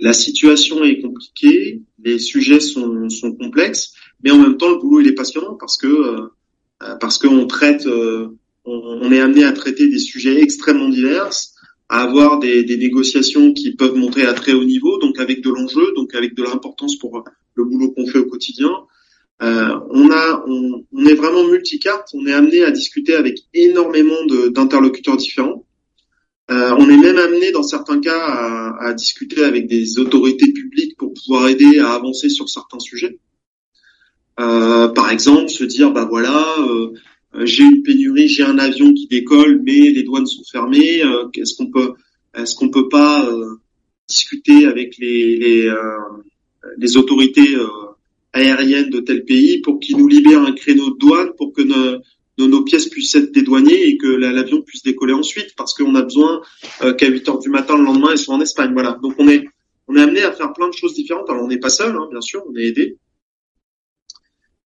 [0.00, 5.00] la situation est compliquée, les sujets sont, sont complexes, mais en même temps le boulot
[5.00, 6.28] il est passionnant parce que
[6.82, 8.28] euh, parce qu'on traite, euh,
[8.64, 11.30] on, est amené à traiter des sujets extrêmement divers,
[11.88, 15.50] à avoir des, des, négociations qui peuvent montrer à très haut niveau, donc avec de
[15.50, 18.70] l'enjeu, donc avec de l'importance pour le boulot qu'on fait au quotidien.
[19.42, 22.10] Euh, on a, on, on, est vraiment multicarte.
[22.14, 25.64] On est amené à discuter avec énormément d'interlocuteurs différents.
[26.50, 30.96] Euh, on est même amené dans certains cas à, à, discuter avec des autorités publiques
[30.96, 33.18] pour pouvoir aider à avancer sur certains sujets.
[34.40, 36.92] Euh, par exemple, se dire bah voilà, euh,
[37.44, 41.02] j'ai une pénurie, j'ai un avion qui décolle, mais les douanes sont fermées.
[41.02, 41.92] Euh, est-ce qu'on peut,
[42.34, 43.56] est-ce qu'on peut pas euh,
[44.08, 45.74] discuter avec les les,
[46.78, 47.56] les autorités
[48.32, 51.62] aériennes de tel pays pour qu'ils nous libèrent un créneau de douane pour que
[52.38, 56.02] nos, nos, pièces puissent être dédouanées et que l'avion puisse décoller ensuite parce qu'on a
[56.02, 56.40] besoin
[56.80, 58.72] qu'à 8 heures du matin le lendemain ils soient en Espagne.
[58.72, 58.98] Voilà.
[59.02, 59.44] Donc on est
[59.96, 61.28] amené à faire plein de choses différentes.
[61.30, 62.96] Alors on n'est pas seul, hein, bien sûr, on est aidé.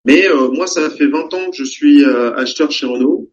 [0.05, 3.31] Mais euh, moi, ça fait 20 ans que je suis euh, acheteur chez Renault.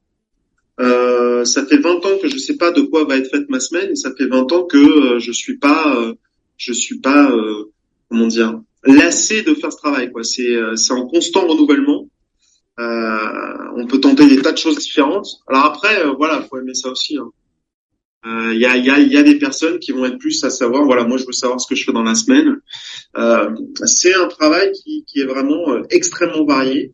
[0.80, 3.60] Euh, ça fait 20 ans que je sais pas de quoi va être faite ma
[3.60, 6.14] semaine et ça fait 20 ans que je suis pas,
[6.58, 7.34] je suis pas,
[8.10, 10.10] comment dire, lassé de faire ce travail.
[10.22, 11.99] C'est, c'est en constant renouvellement.
[12.80, 15.42] On peut tenter des tas de choses différentes.
[15.48, 17.18] Alors après, voilà, faut aimer ça aussi.
[17.18, 17.32] Hein.
[18.26, 20.50] Il euh, y, a, y, a, y, a, des personnes qui vont être plus à
[20.50, 22.60] savoir, voilà, moi je veux savoir ce que je fais dans la semaine.
[23.18, 26.92] Euh, c'est un travail qui, qui est vraiment euh, extrêmement varié,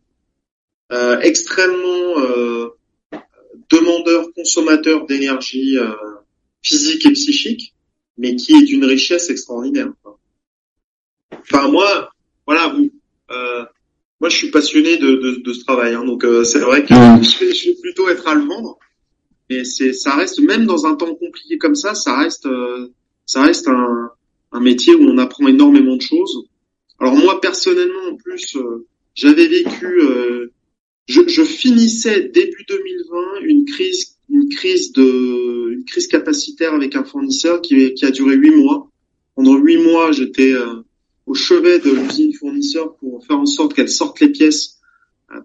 [0.92, 2.68] euh, extrêmement euh,
[3.72, 5.78] demandeur, consommateur d'énergie
[6.62, 7.74] physique et psychique,
[8.20, 9.92] mais qui est d'une richesse extraordinaire.
[11.32, 12.12] Enfin moi,
[12.46, 12.92] voilà, vous,
[14.22, 17.24] moi je suis passionné de, de, de ce travail, hein, donc c'est vrai que mmh.
[17.24, 18.80] je, vais, je vais plutôt être à le vendre.
[19.50, 22.88] Et c'est, ça reste même dans un temps compliqué comme ça, ça reste, euh,
[23.26, 24.10] ça reste un,
[24.52, 26.48] un, métier où on apprend énormément de choses.
[27.00, 30.52] Alors moi personnellement, en plus, euh, j'avais vécu, euh,
[31.08, 37.04] je, je, finissais début 2020 une crise, une crise de, une crise capacitaire avec un
[37.04, 38.90] fournisseur qui, qui a duré huit mois.
[39.36, 40.54] Pendant huit mois, j'étais
[41.26, 44.76] au chevet de l'usine fournisseur pour faire en sorte qu'elle sorte les pièces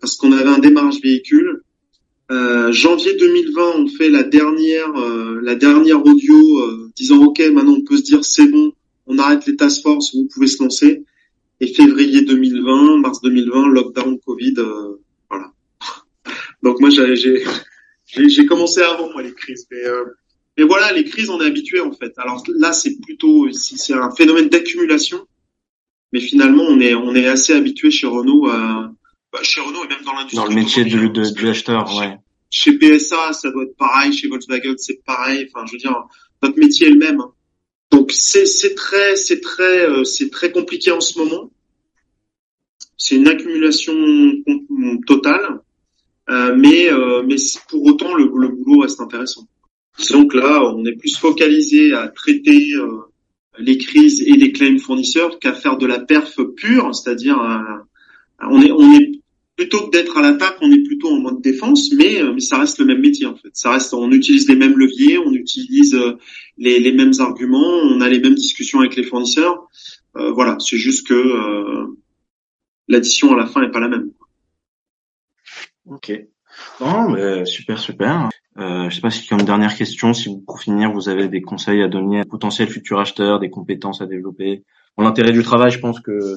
[0.01, 1.63] parce qu'on avait un démarrage véhicule.
[2.31, 7.75] Euh, janvier 2020, on fait la dernière, euh, la dernière audio euh, disant ok, maintenant
[7.79, 8.73] on peut se dire c'est bon,
[9.07, 11.05] on arrête les task force, vous pouvez se lancer.
[11.63, 14.55] Et février 2020, mars 2020, lockdown, Covid,
[15.29, 15.53] voilà.
[16.63, 17.17] Donc moi j'ai
[18.07, 19.83] j'ai commencé avant moi les crises, mais
[20.57, 22.13] mais voilà les crises on est habitué en fait.
[22.17, 25.27] Alors là c'est plutôt c'est un phénomène d'accumulation,
[26.13, 28.93] mais finalement on est on est assez habitué chez Renault à
[29.33, 30.37] bah, chez Renault et même dans l'industrie.
[30.37, 32.17] Dans le métier du, de, du acheteur, ouais.
[32.51, 34.13] Chez PSA, ça doit être pareil.
[34.13, 35.49] Chez Volkswagen, c'est pareil.
[35.49, 35.95] Enfin, je veux dire,
[36.43, 37.21] notre métier est le même.
[37.21, 37.33] Hein.
[37.93, 41.51] Donc c'est c'est très c'est très euh, c'est très compliqué en ce moment.
[42.97, 43.95] C'est une accumulation
[45.07, 45.61] totale,
[46.29, 47.37] euh, mais euh, mais
[47.69, 49.49] pour autant le, le, boulot reste intéressant.
[50.11, 53.10] Donc là, on est plus focalisé à traiter euh,
[53.59, 57.39] les crises et les claims fournisseurs qu'à faire de la perf pure, c'est-à-dire
[58.41, 59.21] on est on est
[59.61, 62.59] plutôt que d'être à l'attaque, on est plutôt en mode défense, mais, euh, mais ça
[62.59, 63.51] reste le même métier en fait.
[63.53, 66.17] Ça reste, on utilise les mêmes leviers, on utilise euh,
[66.57, 69.69] les, les mêmes arguments, on a les mêmes discussions avec les fournisseurs.
[70.17, 71.87] Euh, voilà, c'est juste que euh,
[72.89, 74.11] l'addition à la fin est pas la même.
[75.85, 76.11] Ok.
[76.81, 78.31] Non, mais super, super.
[78.61, 81.41] Euh, je sais pas si comme dernière question, si vous, pour finir, vous avez des
[81.41, 84.65] conseils à donner à potentiels futurs acheteurs, des compétences à développer.
[84.97, 86.37] Bon, l'intérêt du travail, je pense que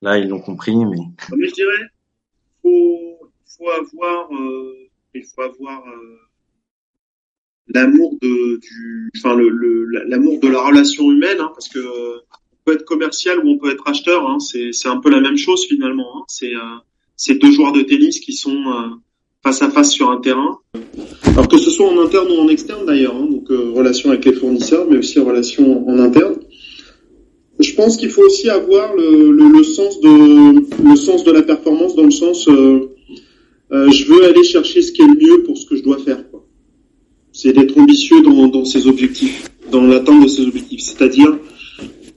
[0.00, 0.96] là, ils l'ont compris, mais.
[1.36, 1.90] Mais je dirais,
[2.62, 6.18] faut, faut avoir, euh, il faut avoir euh,
[7.66, 12.72] l'amour de, du, enfin le, l'amour de la relation humaine, hein, parce que on peut
[12.74, 15.66] être commercial ou on peut être acheteur, hein, c'est, c'est un peu la même chose
[15.66, 16.18] finalement.
[16.18, 16.78] Hein, c'est, euh,
[17.16, 18.98] c'est deux joueurs de tennis qui sont
[19.42, 20.58] face à face sur un terrain.
[21.26, 24.32] Alors que ce soit en interne ou en externe d'ailleurs, hein, donc relation avec les
[24.32, 26.36] fournisseurs, mais aussi relation en interne.
[27.60, 31.42] Je pense qu'il faut aussi avoir le, le, le, sens de le sens de la
[31.42, 32.94] performance dans le sens euh,
[33.72, 35.98] euh, je veux aller chercher ce qui est le mieux pour ce que je dois
[35.98, 36.22] faire.
[37.32, 40.80] C'est d'être ambitieux dans, dans ses objectifs, dans l'atteinte de ses objectifs.
[40.80, 41.36] C'est-à-dire,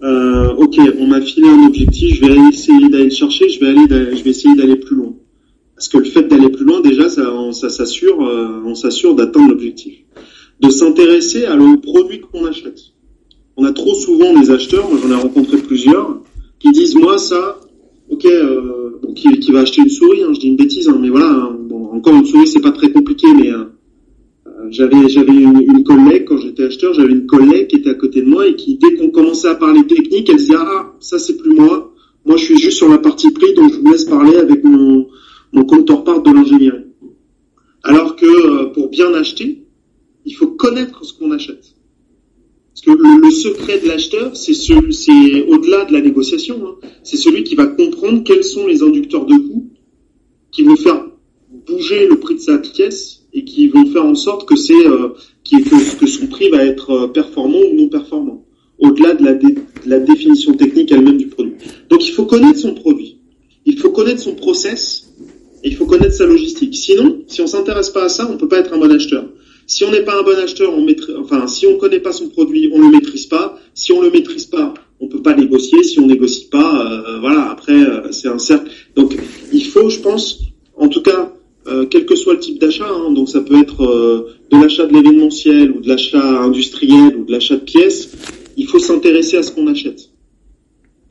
[0.02, 3.68] euh, ok, on m'a filé un objectif, je vais essayer d'aller le chercher, je vais
[3.68, 5.14] aller, je vais essayer d'aller plus loin.
[5.82, 9.96] Parce que le fait d'aller plus loin, déjà, ça, s'assure, euh, on s'assure d'atteindre l'objectif.
[10.60, 12.92] De s'intéresser à le produit qu'on achète
[13.58, 16.22] on a trop souvent des acheteurs, moi j'en ai rencontré plusieurs,
[16.60, 17.60] qui disent moi ça,
[18.12, 21.30] ok, euh, qui, va acheter une souris, hein, je dis une bêtise, hein, mais voilà,
[21.30, 23.66] hein, bon, encore une souris c'est pas très compliqué, mais euh,
[24.70, 28.22] j'avais j'avais une, une, collègue quand j'étais acheteur, j'avais une collègue qui était à côté
[28.22, 31.38] de moi et qui dès qu'on commençait à parler technique, elle disait ah ça c'est
[31.38, 31.92] plus moi,
[32.26, 35.08] moi je suis juste sur la partie prix donc je vous laisse parler avec mon
[35.52, 36.86] mon counterpart de l'ingénierie.
[37.84, 39.64] Alors que euh, pour bien acheter,
[40.26, 41.76] il faut connaître ce qu'on achète.
[42.74, 47.44] Parce que le, secret de l'acheteur, c'est c'est au-delà de la négociation, hein, c'est celui
[47.44, 49.70] qui va comprendre quels sont les inducteurs de coûts
[50.52, 51.06] qui vont faire
[51.68, 55.10] bouger le prix de sa pièce et qui vont faire en sorte euh,
[56.00, 58.46] que, son prix va être euh, performant ou non performant,
[58.80, 61.54] au-delà de de la définition technique elle-même du produit.
[61.90, 63.20] Donc il faut connaître son produit,
[63.66, 65.11] il faut connaître son process,
[65.64, 66.76] et il faut connaître sa logistique.
[66.76, 69.26] Sinon, si on s'intéresse pas à ça, on peut pas être un bon acheteur.
[69.68, 72.30] Si on n'est pas un bon acheteur, on maîtrise, enfin, si on connaît pas son
[72.30, 73.58] produit, on le maîtrise pas.
[73.74, 75.84] Si on le maîtrise pas, on peut pas négocier.
[75.84, 78.70] Si on négocie pas, euh, voilà, après euh, c'est un cercle.
[78.96, 79.16] Donc
[79.54, 80.40] il faut, je pense,
[80.76, 81.34] en tout cas,
[81.68, 84.94] euh, quel que soit le type d'achat, hein, donc ça peut être de l'achat de
[84.94, 88.10] l'événementiel ou de l'achat industriel ou de l'achat de pièces,
[88.58, 90.10] il faut s'intéresser à ce qu'on achète.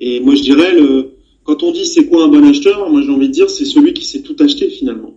[0.01, 1.13] Et moi je dirais le
[1.51, 3.93] quand on dit c'est quoi un bon acheteur, moi j'ai envie de dire c'est celui
[3.93, 5.15] qui sait tout acheter finalement.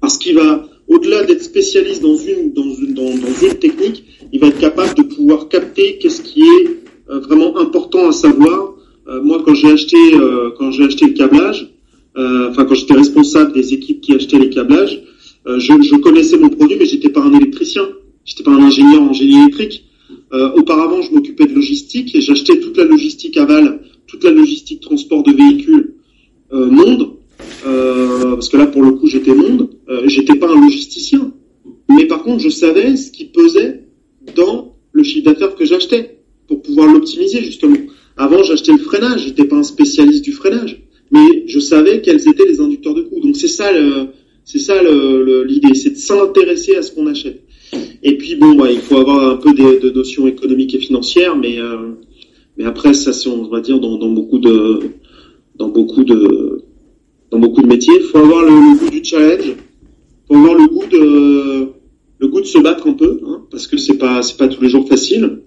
[0.00, 4.46] Parce qu'il va, au-delà d'être spécialiste dans une, dans une, dans, une technique, il va
[4.46, 6.68] être capable de pouvoir capter qu'est-ce qui est
[7.10, 8.74] euh, vraiment important à savoir.
[9.08, 11.68] Euh, moi quand j'ai acheté, euh, quand j'ai acheté le câblage,
[12.16, 15.02] enfin quand j'étais responsable des équipes qui achetaient les câblages,
[15.46, 17.82] je, je, connaissais mon produit mais j'étais pas un électricien,
[18.24, 19.84] j'étais pas un ingénieur en génie électrique.
[20.32, 25.22] auparavant je m'occupais de logistique et j'achetais toute la logistique aval toute la logistique transport
[25.22, 25.94] de véhicules
[26.52, 27.12] euh, monde,
[27.66, 31.32] euh, parce que là pour le coup j'étais monde, euh, j'étais pas un logisticien,
[31.88, 33.84] mais par contre je savais ce qui pesait
[34.34, 37.76] dans le chiffre d'affaires que j'achetais pour pouvoir l'optimiser justement.
[38.16, 42.46] Avant j'achetais le freinage, j'étais pas un spécialiste du freinage, mais je savais quels étaient
[42.46, 43.20] les inducteurs de coûts.
[43.20, 43.70] Donc c'est ça
[44.44, 47.42] c'est ça l'idée, c'est de s'intéresser à ce qu'on achète.
[48.02, 51.36] Et puis bon, bah, il faut avoir un peu de, de notions économiques et financières,
[51.36, 51.92] mais euh,
[52.56, 54.80] mais après, ça, c'est, on va dire, dans, dans, beaucoup de,
[55.56, 56.62] dans beaucoup de,
[57.30, 59.54] dans beaucoup de métiers, faut avoir le, goût du challenge,
[60.26, 61.68] faut avoir le goût de,
[62.18, 64.62] le goût de se battre un peu, hein, parce que c'est pas, c'est pas tous
[64.62, 65.40] les jours facile.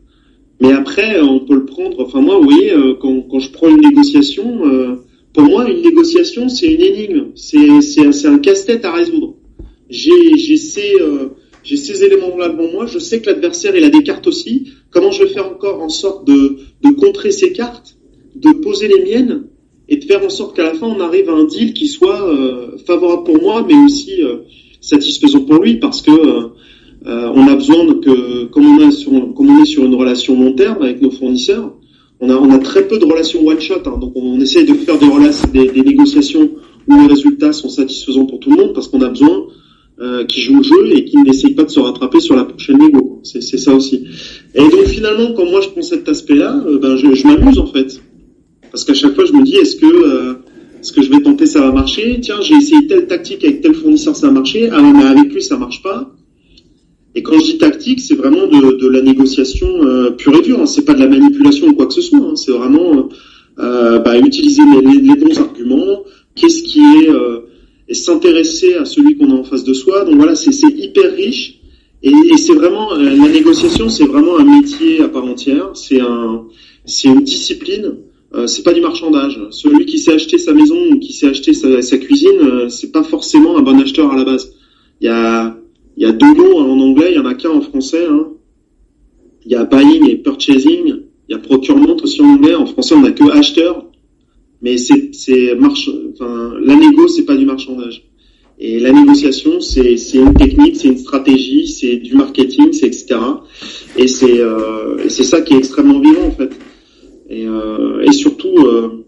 [0.62, 2.02] Mais après, on peut le prendre.
[2.02, 4.96] Enfin, moi, vous voyez, euh, quand, quand je prends une négociation, euh,
[5.34, 9.36] pour moi, une négociation, c'est une énigme, c'est, c'est, c'est un casse-tête à résoudre.
[9.90, 11.30] J'ai, j'ai ces, euh,
[11.64, 12.86] j'ai ces éléments-là devant moi.
[12.86, 14.68] Je sais que l'adversaire, il a des cartes aussi.
[14.92, 17.98] Comment je vais faire encore en sorte de, de contrer ces cartes,
[18.36, 19.44] de poser les miennes
[19.88, 22.22] et de faire en sorte qu'à la fin on arrive à un deal qui soit
[22.28, 24.38] euh, favorable pour moi, mais aussi euh,
[24.82, 29.64] satisfaisant pour lui, parce que euh, on a besoin que, comme on, sur, comme on
[29.64, 31.74] est sur une relation long terme avec nos fournisseurs,
[32.20, 34.74] on a, on a très peu de relations one shot, hein, donc on, essaie de
[34.74, 35.08] faire des,
[35.54, 36.50] des, des, négociations
[36.88, 39.48] où les résultats sont satisfaisants pour tout le monde, parce qu'on a besoin
[40.02, 42.78] euh, qui joue le jeu et qui n'essaye pas de se rattraper sur la prochaine
[42.78, 43.20] négo.
[43.24, 44.06] C'est, ça aussi.
[44.56, 48.02] Et donc finalement, quand moi je prends cet aspect-là, euh, ben je, m'amuse en fait,
[48.72, 50.36] parce qu'à chaque fois je me dis est-ce que euh,
[50.82, 52.18] ce que je vais tenter ça va marcher?
[52.22, 54.70] Tiens, j'ai essayé telle tactique avec tel fournisseur, ça a marché.
[54.72, 56.16] Ah mais avec lui ça marche pas.
[57.14, 59.68] Et quand je dis tactique, c'est vraiment de, la négociation
[60.18, 60.62] pure et dure.
[60.62, 60.66] Hein.
[60.66, 62.20] C'est pas de la manipulation ou quoi que ce soit.
[62.20, 62.38] Hein.
[62.38, 63.10] C'est vraiment
[63.58, 66.04] bah, utiliser les, bons arguments.
[66.36, 67.10] Qu'est-ce qui est
[67.90, 70.06] et s'intéresser à celui qu'on a en face de soi.
[70.06, 71.60] Donc voilà, c'est hyper riche
[72.04, 75.72] et, et c'est vraiment euh, la négociation, c'est vraiment un métier à part entière.
[75.74, 76.46] C'est un,
[76.86, 77.96] c'est une discipline.
[78.36, 79.42] Euh, c'est pas du marchandage.
[79.50, 82.92] Celui qui sait acheter sa maison ou qui sait acheter sa, sa cuisine, euh, c'est
[82.92, 84.54] pas forcément un bon acheteur à la base.
[85.02, 85.58] Il y a,
[85.98, 88.06] il y a deux mots en anglais, il y en a qu'un en français.
[88.06, 88.28] Hein.
[89.46, 91.02] Il y a buying et purchasing.
[91.28, 92.54] Il y a procurement aussi en anglais.
[92.54, 93.89] En français, on n'a que acheteur
[94.62, 98.06] mais c'est c'est marche enfin la négo c'est pas du marchandage.
[98.62, 103.16] Et la négociation c'est c'est une technique c'est une stratégie c'est du marketing c'est etc
[103.98, 106.52] et c'est euh, c'est ça qui est extrêmement vivant en fait.
[107.30, 109.06] Et euh, et surtout euh,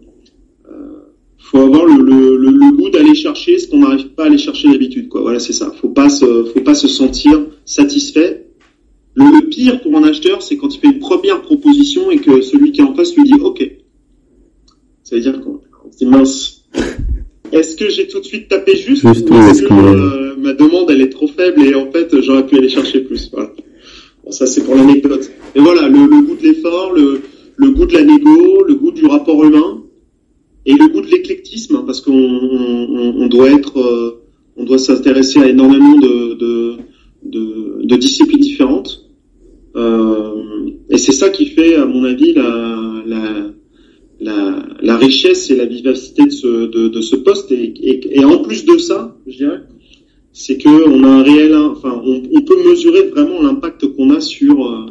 [0.70, 0.98] euh
[1.38, 4.68] faut avoir le, le, le, goût d'aller chercher ce qu'on n'arrive pas à aller chercher
[4.70, 5.20] d'habitude quoi.
[5.20, 5.70] Voilà c'est ça.
[5.80, 8.46] Faut pas se faut pas se sentir satisfait.
[9.14, 12.72] Le, pire pour un acheteur c'est quand il fait une première proposition et que celui
[12.72, 13.81] qui est en face lui dit ok
[15.04, 16.64] ça veut dire qu'on se dit mince.
[17.52, 21.02] Est-ce que j'ai tout de suite tapé juste, ou est-ce que euh, ma demande elle
[21.02, 23.30] est trop faible et en fait j'aurais pu aller chercher plus.
[23.30, 23.52] Voilà.
[24.24, 25.30] Bon, ça c'est pour l'anecdote.
[25.54, 27.20] Et voilà, le, goût de l'effort, le,
[27.56, 29.82] le, goût de la négo, le goût du rapport humain
[30.64, 34.22] et le goût de l'éclectisme hein, parce qu'on on, on doit être, euh,
[34.56, 36.76] on doit s'intéresser à énormément de, de,
[37.24, 39.04] de, de disciplines différentes.
[39.76, 43.52] Euh, et c'est ça qui fait, à mon avis, la, la
[44.22, 47.50] la, la, richesse et la vivacité de ce, de, de ce poste.
[47.52, 49.60] Et, et, et, en plus de ça, je dirais,
[50.32, 54.66] c'est que on a un réel, enfin, on, peut mesurer vraiment l'impact qu'on a sur
[54.66, 54.86] euh,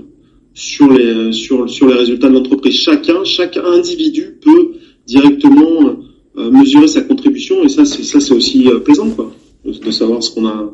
[0.53, 2.75] sur les sur sur les résultats de l'entreprise.
[2.75, 4.73] Chacun, chaque individu peut
[5.07, 5.97] directement
[6.37, 9.33] euh, mesurer sa contribution et ça, c'est ça, c'est aussi plaisant, quoi,
[9.65, 10.73] de, savoir ce qu'on a.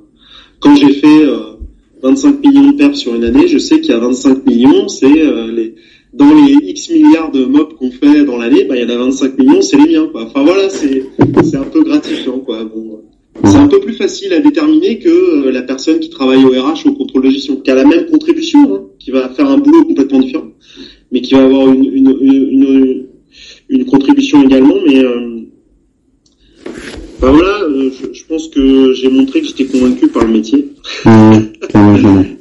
[0.59, 1.25] Quand j'ai fait
[2.01, 5.07] 25 millions de pertes sur une année, je sais qu'il y a 25 millions, c'est
[5.07, 5.75] les
[6.13, 8.97] dans les X milliards de mobs qu'on fait dans l'année, bah, il y en a
[8.97, 10.25] 25 millions, c'est les miens, quoi.
[10.25, 11.03] Enfin voilà, c'est,
[11.43, 12.69] c'est un peu gratifiant, quoi.
[13.43, 16.85] C'est un peu plus facile à déterminer que euh, la personne qui travaille au RH
[16.85, 19.57] ou au contrôle de gestion, qui a la même contribution, hein, qui va faire un
[19.57, 20.47] boulot complètement différent,
[21.11, 23.05] mais qui va avoir une, une, une,
[23.69, 25.41] une contribution également, mais euh,
[27.19, 30.73] bah voilà, euh, je, pense que j'ai montré que j'étais convaincu par le métier.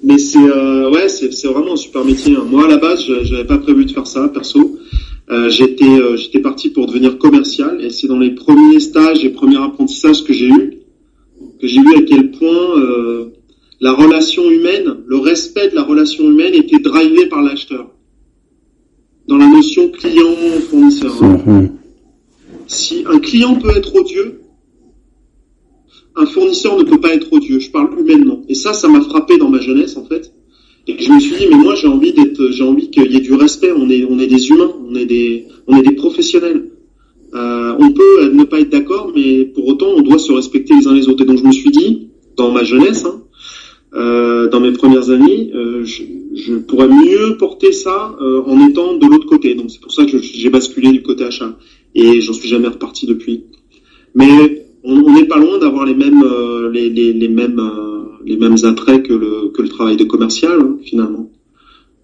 [0.07, 2.37] Mais c'est euh, ouais, c'est vraiment un super métier.
[2.37, 2.47] Hein.
[2.49, 4.79] Moi à la base, j'avais pas prévu de faire ça perso.
[5.29, 9.31] Euh, j'étais euh, j'étais parti pour devenir commercial et c'est dans les premiers stages et
[9.31, 10.79] premiers apprentissages que j'ai eu
[11.61, 13.33] que j'ai vu à quel point euh,
[13.81, 17.91] la relation humaine, le respect de la relation humaine était drivé par l'acheteur.
[19.27, 21.21] Dans la notion client-fournisseur.
[21.21, 21.71] Mm-hmm.
[22.69, 24.41] Si un client peut être odieux,
[26.17, 27.61] un fournisseur ne peut pas être odieux.
[27.61, 28.43] Je parle humainement.
[28.49, 30.33] Et ça, ça m'a frappé dans ma jeunesse, en fait.
[30.89, 33.21] Et je me suis dit, mais moi, j'ai envie d'être, j'ai envie qu'il y ait
[33.21, 33.73] du respect.
[33.77, 36.71] On est, on est des humains, on est des, on est des professionnels.
[37.35, 40.87] Euh, on peut ne pas être d'accord, mais pour autant, on doit se respecter les
[40.87, 41.25] uns les autres.
[41.25, 43.23] Et donc, je me suis dit, dans ma jeunesse, hein,
[43.95, 46.03] euh, dans mes premières années, euh, je,
[46.35, 49.55] je, pourrais mieux porter ça euh, en étant de l'autre côté.
[49.55, 51.57] Donc, c'est pour ça que j'ai basculé du côté achat.
[51.95, 53.45] Et j'en suis jamais reparti depuis.
[54.15, 58.37] Mais on n'est pas loin d'avoir les mêmes euh, les, les, les, mêmes euh, les
[58.37, 61.29] mêmes attraits que le que le travail de commercial hein, finalement,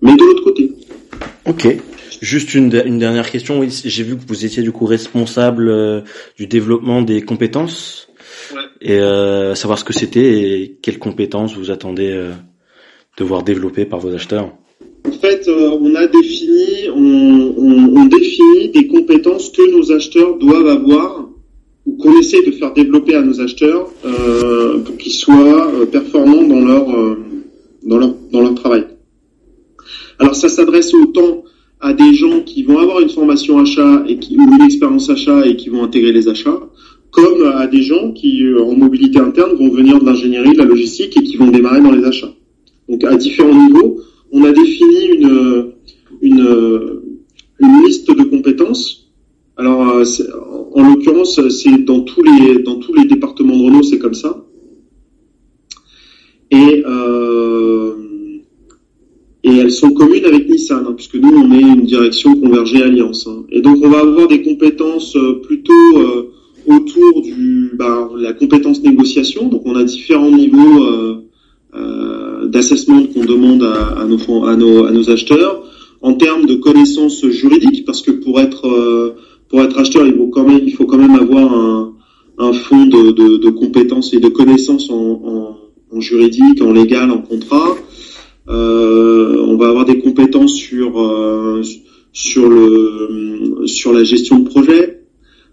[0.01, 0.73] mais de l'autre côté.
[1.47, 1.77] Ok.
[2.21, 3.59] Juste une, une dernière question.
[3.59, 6.01] Oui, j'ai vu que vous étiez du coup responsable euh,
[6.37, 8.09] du développement des compétences.
[8.55, 8.61] Ouais.
[8.81, 8.99] Et
[9.57, 12.31] savoir ce que c'était et quelles compétences vous attendez
[13.19, 14.53] de voir développer par vos acheteurs.
[15.07, 20.67] En fait, on a défini, on, on, on définit des compétences que nos acheteurs doivent
[20.67, 21.32] avoir
[21.85, 26.61] qu'on essaie de faire développer à nos acheteurs euh, pour qu'ils soient euh, performants dans
[26.61, 27.17] leur, euh,
[27.85, 28.87] dans leur dans leur travail.
[30.19, 31.45] Alors ça s'adresse autant
[31.81, 35.45] à des gens qui vont avoir une formation achat et qui ou une expérience achat
[35.47, 36.61] et qui vont intégrer les achats,
[37.11, 41.17] comme à des gens qui en mobilité interne vont venir de l'ingénierie, de la logistique
[41.17, 42.33] et qui vont démarrer dans les achats.
[42.89, 45.73] Donc à différents niveaux, on a défini une
[46.21, 47.01] une,
[47.59, 49.02] une liste de compétences.
[49.57, 50.03] Alors
[50.75, 54.45] en l'occurrence, c'est dans tous les dans tous les départements de Renault, c'est comme ça.
[56.51, 57.93] Et euh,
[59.45, 63.27] et elles sont communes avec Nissan, hein, puisque nous on est une direction convergée alliance.
[63.27, 63.45] Hein.
[63.51, 66.31] Et donc on va avoir des compétences euh, plutôt euh,
[66.67, 69.49] autour du bah, la compétence négociation.
[69.49, 71.17] Donc on a différents niveaux euh,
[71.75, 72.49] euh
[73.15, 75.65] qu'on demande à, à, nos, à, nos, à nos acheteurs
[76.03, 79.15] en termes de connaissances juridiques, parce que pour être
[79.53, 81.93] pour être acheteur, il faut quand même, il faut quand même avoir un,
[82.39, 85.59] un fond de, de, de, compétences et de connaissances en, en,
[85.95, 87.77] en, juridique, en légal, en contrat.
[88.49, 91.61] Euh, on va avoir des compétences sur euh,
[92.15, 95.03] sur le sur la gestion de projet.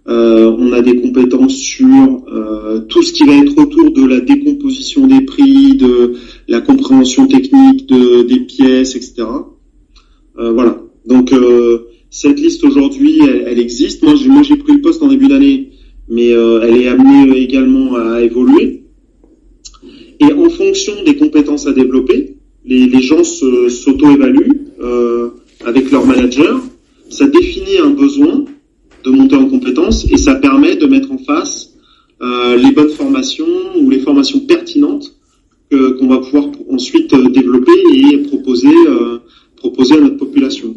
[0.07, 4.21] Euh, on a des compétences sur euh, tout ce qui va être autour de la
[4.21, 6.13] décomposition des prix, de
[6.47, 9.23] la compréhension technique de, des pièces, etc.
[10.37, 10.81] Euh, voilà.
[11.05, 11.33] Donc
[12.09, 14.03] cette liste aujourd'hui, elle, existe.
[14.03, 15.69] Moi, j'ai, moi, j'ai pris le poste en début d'année,
[16.07, 18.83] mais euh, elle est amenée également à évoluer.
[20.19, 22.35] Et en fonction des compétences à développer,
[22.65, 25.29] les, les gens se, s'auto-évaluent euh,
[25.65, 26.61] avec leur manager.
[27.09, 28.45] Ça définit un besoin
[29.03, 31.73] de monter en compétences et ça permet de mettre en face
[32.21, 33.47] euh, les bonnes formations
[33.77, 35.15] ou les formations pertinentes
[35.71, 39.19] qu'on va pouvoir ensuite euh, développer et proposer, euh,
[39.55, 40.75] proposer à notre population.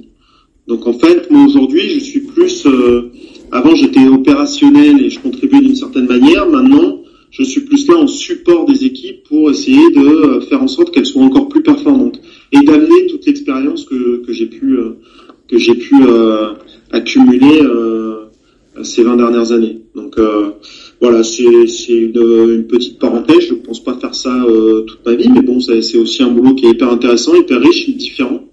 [0.69, 2.67] Donc en fait, moi aujourd'hui, je suis plus.
[2.67, 3.11] Euh,
[3.51, 6.49] avant, j'étais opérationnel et je contribuais d'une certaine manière.
[6.49, 10.69] Maintenant, je suis plus là en support des équipes pour essayer de euh, faire en
[10.69, 12.21] sorte qu'elles soient encore plus performantes
[12.53, 14.91] et d'amener toute l'expérience que, que j'ai pu euh,
[15.49, 15.97] que j'ai pu
[16.93, 17.61] accumuler
[18.83, 19.83] ces 20 dernières années.
[19.95, 20.17] Donc
[20.99, 23.49] voilà, c'est une, une, petite parenthèse.
[23.49, 24.35] Je pense pas faire ça
[24.87, 27.91] toute ma vie, mais bon, c'est aussi un boulot qui est hyper intéressant, hyper riche,
[27.91, 28.49] différent.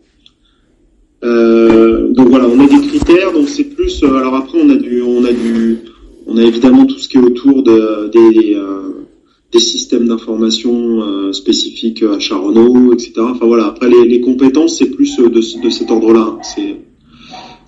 [1.24, 4.04] Euh, donc voilà, on a des critères, donc c'est plus.
[4.04, 5.80] Euh, alors après, on a du, on a du,
[6.28, 9.06] on a évidemment tout ce qui est autour de, des, euh,
[9.52, 13.14] des systèmes d'information euh, spécifiques à Renault, etc.
[13.20, 13.66] Enfin voilà.
[13.66, 16.38] Après les, les compétences, c'est plus de, de cet ordre-là.
[16.44, 16.78] C'est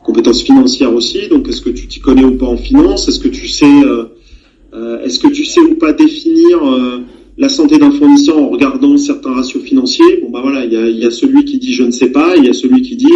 [0.03, 1.27] compétences financières aussi.
[1.27, 3.07] Donc est-ce que tu t'y connais ou pas en finance?
[3.07, 3.69] Est-ce que tu sais,
[5.03, 6.59] est-ce que tu sais ou pas définir
[7.41, 10.21] la santé d'un fournisseur en regardant certains ratios financiers.
[10.21, 12.49] Bon bah voilà, il y a, celui qui dit je ne sais pas, il y
[12.49, 13.07] a celui qui dit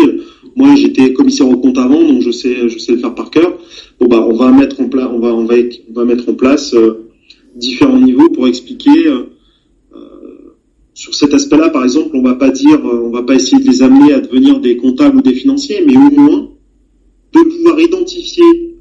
[0.56, 3.56] moi j'étais commissaire au compte avant donc je sais je sais le faire par cœur.
[4.00, 5.56] Bon bah on va mettre en place on va on va
[5.90, 7.06] on va mettre en place euh,
[7.56, 9.26] différents niveaux pour expliquer euh,
[9.96, 10.56] euh,
[10.96, 13.84] sur cet aspect-là par exemple, on va pas dire on va pas essayer de les
[13.84, 16.50] amener à devenir des comptables ou des financiers, mais au moins
[17.32, 18.74] de pouvoir identifier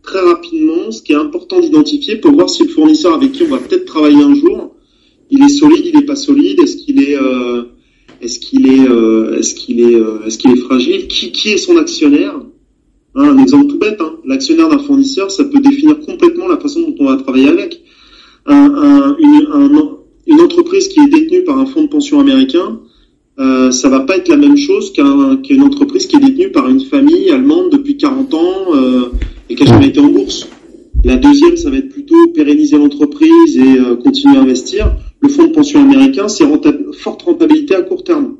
[0.00, 3.48] très rapidement ce qui est important d'identifier pour voir si le fournisseur avec qui on
[3.48, 4.75] va peut-être travailler un jour,
[5.30, 7.64] il est solide, il est pas solide, est-ce qu'il est, euh,
[8.20, 11.76] est-ce qu'il est, euh, est-ce qu'il est, euh, est-ce qu'il est fragile, qui, est son
[11.76, 12.34] actionnaire?
[13.14, 16.80] Hein, un exemple tout bête, hein, l'actionnaire d'un fournisseur, ça peut définir complètement la façon
[16.80, 17.82] dont on va travailler avec.
[18.46, 19.70] Un, un, une, un,
[20.26, 22.80] une entreprise qui est détenue par un fonds de pension américain,
[23.38, 26.68] euh, ça va pas être la même chose qu'un, qu'une entreprise qui est détenue par
[26.68, 28.66] une famille allemande depuis 40 ans
[29.50, 30.48] et qui a jamais été en bourse.
[31.04, 34.96] La deuxième, ça va être plutôt pérenniser l'entreprise et continuer à investir.
[35.20, 36.44] Le fonds de pension américain, c'est
[36.92, 38.36] forte rentabilité à court terme.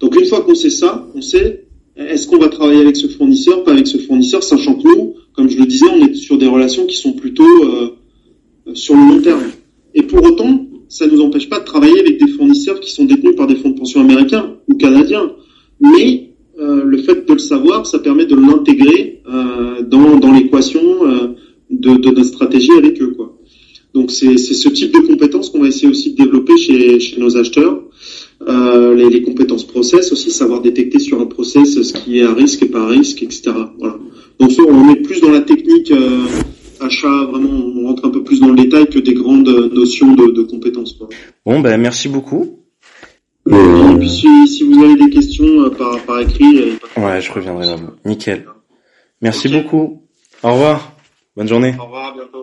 [0.00, 3.64] Donc une fois qu'on sait ça, on sait est-ce qu'on va travailler avec ce fournisseur,
[3.64, 6.46] pas avec ce fournisseur, sachant que nous, comme je le disais, on est sur des
[6.46, 7.90] relations qui sont plutôt euh,
[8.74, 9.42] sur le long terme.
[9.94, 13.04] Et pour autant, ça ne nous empêche pas de travailler avec des fournisseurs qui sont
[13.04, 15.32] détenus par des fonds de pension américains ou canadiens.
[15.80, 20.80] Mais euh, le fait de le savoir, ça permet de l'intégrer euh, dans, l'équation
[21.70, 23.12] de, de, notre stratégie avec eux.
[23.14, 23.38] Quoi.
[23.94, 27.36] Donc c'est ce type de compétences qu'on va essayer aussi de développer chez, chez nos
[27.36, 27.82] acheteurs.
[28.48, 32.34] Euh, les, les, compétences process aussi, savoir détecter sur un process ce qui est à
[32.34, 33.52] risque et pas à risque, etc.
[33.78, 33.98] Voilà.
[34.40, 36.26] Donc on est plus dans la technique euh,
[36.80, 40.32] achat, vraiment on rentre un peu plus dans le détail que des grandes notions de,
[40.32, 40.94] de compétences.
[40.94, 41.08] Quoi.
[41.46, 42.58] Bon ben merci beaucoup.
[43.48, 47.66] Et puis si, si, vous avez des questions euh, par, par écrit, ouais, je reviendrai
[47.66, 47.76] là.
[48.04, 48.46] Nickel.
[49.20, 49.62] Merci okay.
[49.62, 50.02] beaucoup.
[50.42, 50.92] Au revoir.
[51.36, 51.74] Bonne journée.
[51.78, 52.30] Au revoir, à bientôt.